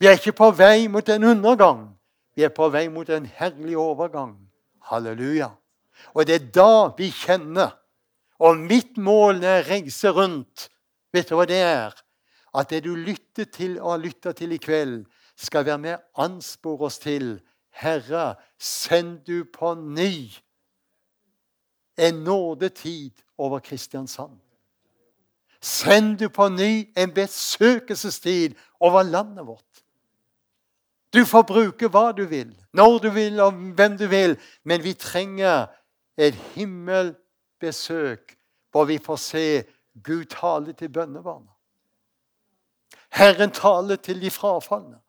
[0.00, 1.98] Vi er ikke på vei mot en undergang.
[2.36, 4.49] Vi er på vei mot en herlig overgang.
[4.88, 5.50] Halleluja.
[6.14, 7.76] Og det er da vi kjenner
[8.40, 10.70] og mitt mål når jeg reiser rundt,
[11.12, 11.92] vet du hva det er?
[12.54, 15.04] at det du lytter til og har lytta til i kveld,
[15.36, 17.38] skal være med å anspore oss til
[17.70, 20.28] Herre, send du på ny
[22.00, 24.36] en nådetid over Kristiansand.
[25.60, 29.84] Send du på ny en besøkelsestid over landet vårt.
[31.12, 34.94] Du får bruke hva du vil, når du vil og hvem du vil, men vi
[34.94, 35.66] trenger
[36.18, 38.36] et himmelbesøk
[38.70, 39.46] hvor vi får se
[40.04, 41.50] Gud tale til bønnebarna.
[43.10, 45.00] Herren taler til de frafalne.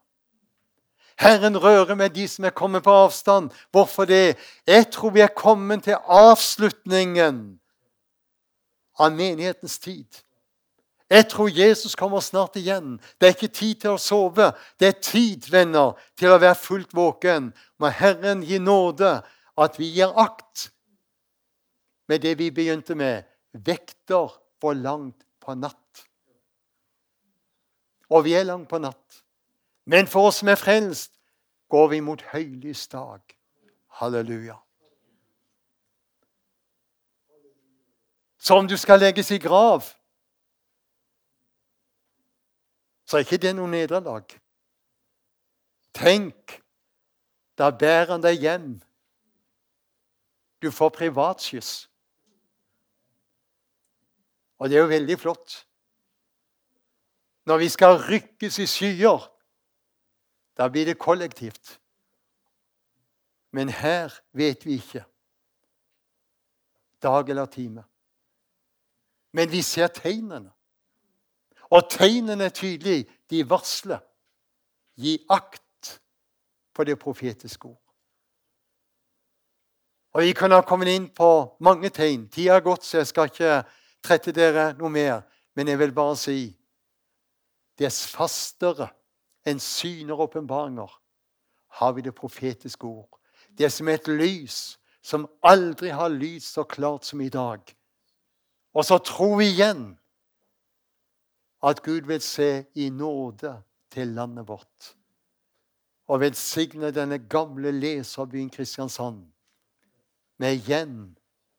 [1.18, 3.50] Herren rører med de som er kommet på avstand.
[3.70, 4.36] Hvorfor det?
[4.66, 7.60] Jeg tror vi er kommet til avslutningen
[8.98, 10.06] av menighetens tid.
[11.12, 12.94] Jeg tror Jesus kommer snart igjen.
[13.20, 14.46] Det er ikke tid til å sove.
[14.80, 17.50] Det er tid, venner, til å være fullt våken.
[17.76, 19.18] Må Herren gi nåde
[19.60, 20.70] at vi gir akt
[22.08, 23.28] med det vi begynte med.
[23.52, 26.06] Vekter for langt på natt.
[28.08, 29.22] Og vi er langt på natt.
[29.84, 31.12] Men for oss som er frelst,
[31.68, 33.20] går vi mot høylys dag.
[34.00, 34.56] Halleluja.
[38.40, 39.92] Så om du skal legges i grav
[43.12, 44.24] så er ikke det noe nederlag.
[45.92, 46.54] Tenk,
[47.60, 48.70] da bærer han deg hjem.
[50.64, 51.72] Du får privatskyss.
[54.56, 55.58] Og det er jo veldig flott.
[57.44, 59.28] Når vi skal rykkes i skyer,
[60.56, 61.76] da blir det kollektivt.
[63.52, 65.04] Men her vet vi ikke
[67.02, 67.84] dag eller time.
[69.36, 70.54] Men vi ser tegnene.
[71.72, 73.06] Og tegnene er tydelige.
[73.30, 74.02] De varsler.
[75.00, 76.00] Gi akt
[76.74, 77.80] på det profetiske ord.
[80.12, 82.28] Og Vi kan ha kommet inn på mange tegn.
[82.28, 83.62] Tida har gått, så jeg skal ikke
[84.04, 85.22] trette dere noe mer.
[85.56, 86.40] Men jeg vil bare si
[87.78, 88.90] det er fastere
[89.48, 90.92] enn syner og åpenbaringer
[91.80, 93.08] har vi det profetiske ord.
[93.48, 97.60] Det er som et lys som aldri har lyst så klart som i dag.
[98.74, 99.96] Og så tror vi igjen
[101.62, 104.96] at Gud vil se i nåde til landet vårt.
[106.06, 109.22] Og velsigne denne gamle leserbyen Kristiansand
[110.38, 110.96] med igjen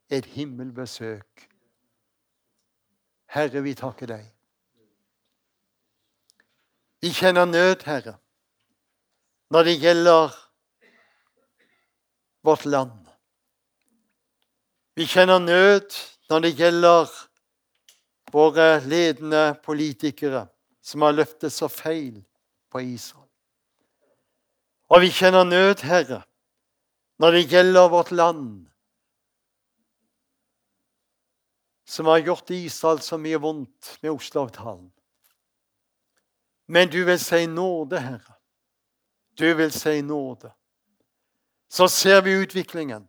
[0.10, 1.48] et himmelbesøk.
[3.34, 4.26] Herre, vi takker deg.
[7.02, 8.18] Vi kjenner nød, Herre,
[9.50, 10.36] når det gjelder
[12.44, 13.00] vårt land.
[14.96, 15.96] Vi kjenner nød
[16.30, 17.10] når det gjelder
[18.34, 20.48] våre ledende politikere
[20.82, 22.18] som har løftet så feil
[22.74, 23.30] på Israel.
[24.90, 26.24] Og vi kjenner nød, Herre,
[27.22, 28.66] når det gjelder vårt land,
[31.86, 34.90] som har gjort Israel så mye vondt med Oslo-avtalen.
[36.68, 38.38] Men du vil si nåde, Herre.
[39.38, 40.52] Du vil si nåde.
[41.70, 43.08] Så ser vi utviklingen,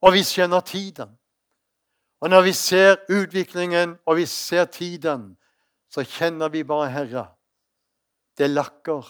[0.00, 1.18] og vi kjenner tiden.
[2.24, 5.34] Og når vi ser utviklingen og vi ser tiden,
[5.92, 7.24] så kjenner vi bare, Herre,
[8.38, 9.04] det lakker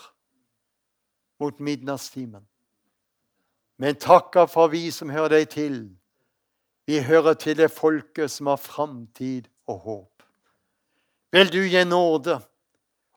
[1.39, 2.43] mot midnattstimen.
[3.79, 5.77] Men takka for vi som hører deg til.
[6.91, 10.27] Vi hører til det folket som har framtid og håp.
[11.31, 12.41] Vil du gi nåde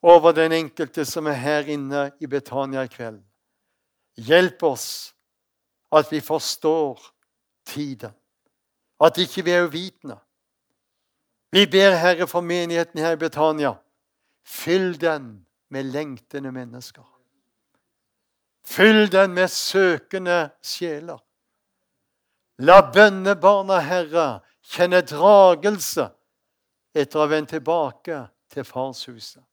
[0.06, 3.24] over den enkelte som er her inne i Betania i kveld?
[4.14, 4.88] Hjelp oss
[5.90, 7.02] at vi forstår
[7.66, 8.14] tiden.
[9.02, 10.18] At ikke vi er uvitende.
[11.52, 13.74] Vi ber Herre for menigheten her i Britannia.
[14.46, 17.04] Fyll den med lengtende mennesker.
[18.66, 21.18] Fyll den med søkende sjeler.
[22.58, 26.10] La bønnebarna, Herre, kjenne dragelse
[26.98, 29.44] etter å vende tilbake til farshuset.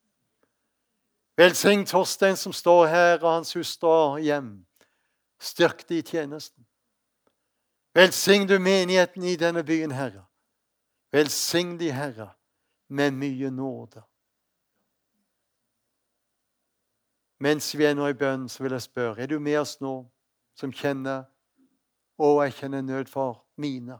[1.37, 4.65] Velsign Torstein som står her, og hans hustru hjem.
[5.41, 6.64] Styrk de i tjenesten.
[7.95, 10.25] Velsign du menigheten i denne byen, Herre.
[11.13, 12.33] Velsign de, Herre,
[12.89, 14.03] med mye nåde.
[17.39, 19.99] Mens vi er nå i bønn, så vil jeg spørre er du med oss nå
[20.59, 21.27] som kjenner
[22.15, 23.97] Å, jeg kjenner nød for mine.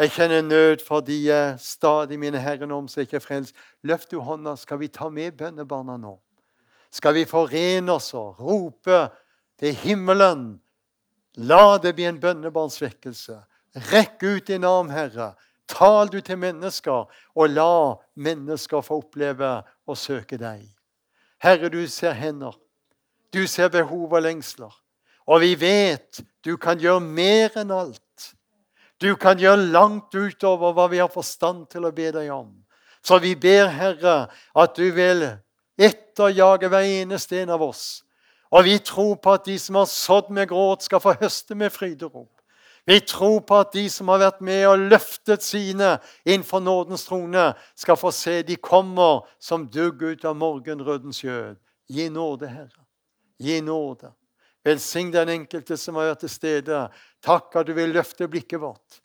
[0.00, 1.18] Jeg kjenner nød for de
[1.60, 3.54] stadig mine herrer om som ikke er frelst.
[3.84, 6.14] Løft du hånda, skal vi ta med bønnebarna nå?
[6.90, 9.02] Skal vi forene oss og rope
[9.60, 10.63] til himmelen
[11.36, 13.40] La det bli en bønnebarnsvekkelse.
[13.90, 15.32] Rekk ut din arm, Herre.
[15.66, 19.56] Tal du til mennesker, og la mennesker få oppleve
[19.86, 20.62] å søke deg.
[21.42, 22.54] Herre, du ser hender.
[23.34, 24.70] Du ser behov og lengsler.
[25.26, 28.00] Og vi vet du kan gjøre mer enn alt.
[29.00, 32.52] Du kan gjøre langt utover hva vi har forstand til å be deg om.
[33.04, 35.26] Så vi ber, Herre, at du vil
[35.76, 38.03] etterjage hver eneste en av oss.
[38.54, 41.72] Og vi tror på at de som har sådd med gråt, skal få høste med
[41.74, 42.30] fryderop.
[42.86, 45.96] Vi tror på at de som har vært med og løftet sine
[46.26, 51.56] innenfor nådens trone, skal få se de kommer som dugg ut av morgenrødens skjød.
[51.88, 52.84] Gi nåde, Herre.
[53.40, 54.12] Gi nåde.
[54.64, 56.84] Velsign den enkelte som har vært til stede.
[57.24, 59.00] Takk at du vil løfte blikket vårt.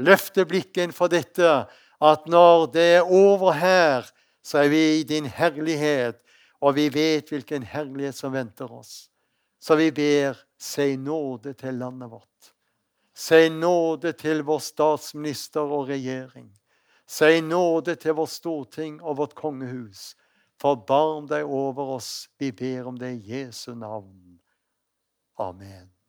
[0.00, 1.52] Løfte blikket innenfor dette
[2.00, 4.08] at når det er over her,
[4.42, 6.16] så er vi i din herlighet,
[6.60, 9.10] og vi vet hvilken herlighet som venter oss.
[9.60, 12.52] Så vi ber, si nåde til landet vårt.
[13.16, 16.48] Si nåde til vår statsminister og regjering.
[17.06, 20.14] Si nåde til vårt storting og vårt kongehus.
[20.60, 24.38] Forbarm deg over oss, vi ber om det i Jesu navn.
[25.40, 25.99] Amen.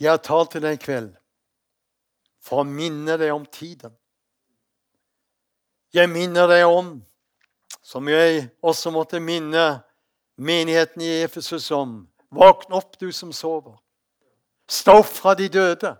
[0.00, 1.12] Jeg har talt til deg i kveld
[2.44, 3.94] for å minne deg om tiden.
[5.94, 6.98] Jeg minner deg om,
[7.82, 9.80] som jeg også måtte minne
[10.36, 12.02] menigheten i Efesus om
[12.36, 13.78] Våkn opp, du som sover.
[14.68, 15.94] Stå opp fra de døde.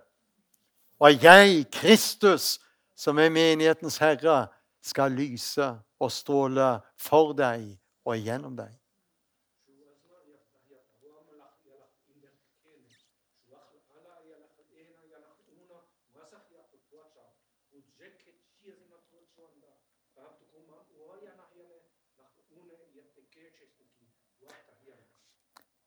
[0.99, 2.59] Og jeg, Kristus,
[2.97, 4.47] som er menighetens herre,
[4.83, 7.71] skal lyse og stråle for deg
[8.05, 8.76] og gjennom deg.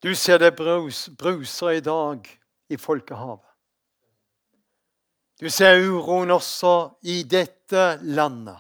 [0.02, 2.38] Du ser det brus, bruser i dag
[2.68, 3.46] i folkehavet.
[5.40, 8.58] Du ser uroen også i dette landet.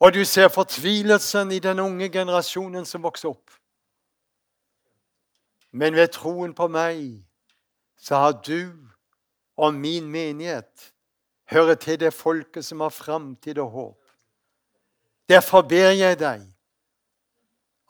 [0.00, 3.50] Og du ser fortvilelsen i den unge generasjonen som vokser opp.
[5.72, 7.20] Men ved troen på meg
[8.00, 8.90] så har du
[9.60, 10.92] og min menighet
[11.50, 14.02] hører til det folket som har framtid og håp.
[15.28, 16.46] Derfor ber jeg deg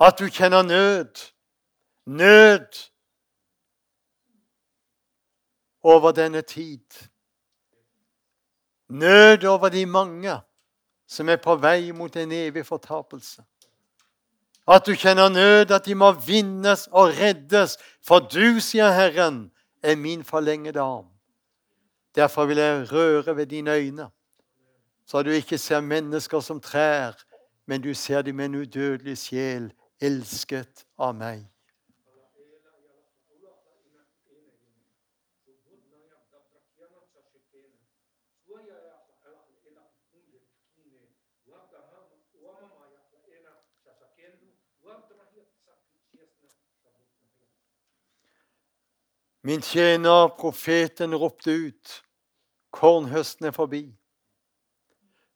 [0.01, 1.13] at du kjenner nød,
[2.07, 2.91] nød
[5.83, 7.09] over denne tid.
[8.89, 10.41] Nød over de mange
[11.07, 13.43] som er på vei mot en evig fortapelse.
[14.71, 17.77] At du kjenner nød, at de må vinnes og reddes.
[18.07, 19.51] For du, sier Herren,
[19.83, 21.09] er min forlengede arm.
[22.15, 24.09] Derfor vil jeg røre ved dine øyne,
[25.07, 27.13] så du ikke ser mennesker som trær,
[27.67, 31.47] men du ser dem med en udødelig sjel, elsket av meg.
[49.43, 52.03] Min tjener, profeten, ropte ut.
[52.71, 53.85] Kornhøsten er forbi.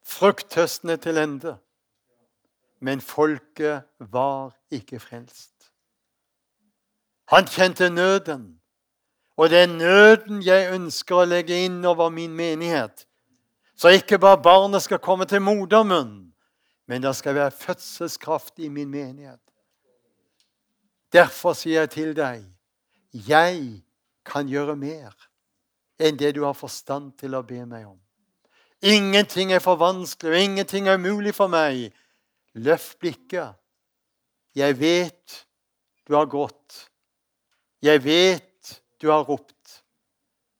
[0.05, 1.57] Frukthøsten er til ende.
[2.81, 5.71] Men folket var ikke frelst.
[7.33, 8.61] Han kjente nøden.
[9.37, 13.07] Og det er nøden jeg ønsker å legge inn over min menighet.
[13.75, 16.31] Så ikke bare barnet skal komme til modermunn,
[16.87, 19.41] men det skal være fødselskraft i min menighet.
[21.13, 22.45] Derfor sier jeg til deg,
[23.27, 23.83] jeg
[24.25, 25.15] kan gjøre mer
[26.01, 27.99] enn det du har forstand til å be meg om.
[28.85, 31.93] Ingenting er for vanskelig, og ingenting er umulig for meg.
[32.55, 33.55] Løft blikket.
[34.55, 35.45] Jeg vet
[36.05, 36.91] du har grått.
[37.83, 39.85] Jeg vet du har ropt.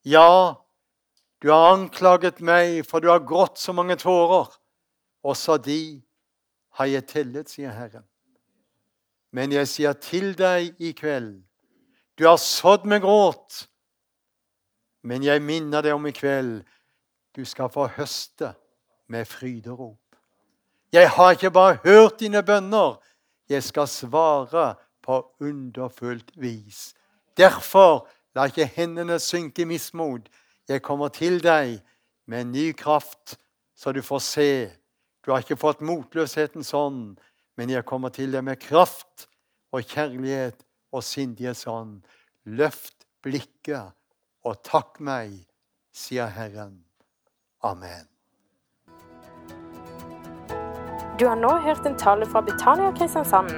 [0.05, 0.61] Ja,
[1.41, 4.49] du har anklaget meg, for du har grått så mange tårer.
[5.25, 6.03] Også de
[6.77, 8.05] har jeg tellet, sier Herren.
[9.33, 11.43] Men jeg sier til deg i kveld
[12.19, 13.69] du har sådd med gråt.
[15.03, 16.63] Men jeg minner deg om i kveld
[17.35, 18.53] du skal få høste
[19.11, 19.99] med fryderop.
[20.95, 23.01] Jeg har ikke bare hørt dine bønner,
[23.51, 26.95] jeg skal svare på underfullt vis.
[27.37, 30.29] Derfor la ikke hendene synke i mismot.
[30.69, 31.81] Jeg kommer til deg
[32.31, 33.37] med ny kraft,
[33.75, 34.71] så du får se.
[35.27, 37.19] Du har ikke fått motløshetens ånd,
[37.57, 39.27] men jeg kommer til deg med kraft
[39.75, 40.63] og kjærlighet
[40.95, 41.99] og sindige sånn.
[42.47, 43.95] Løft blikket
[44.45, 45.41] og takk meg,
[45.95, 46.83] sier Herren.
[47.65, 48.07] Amen.
[51.19, 53.55] Du har nå hørt en tale fra Betania Kristiansand.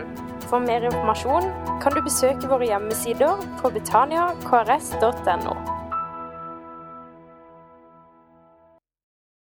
[0.47, 1.49] For mer informasjon
[1.83, 5.57] kan du besøke våre hjemmesider på betaniakrs.no.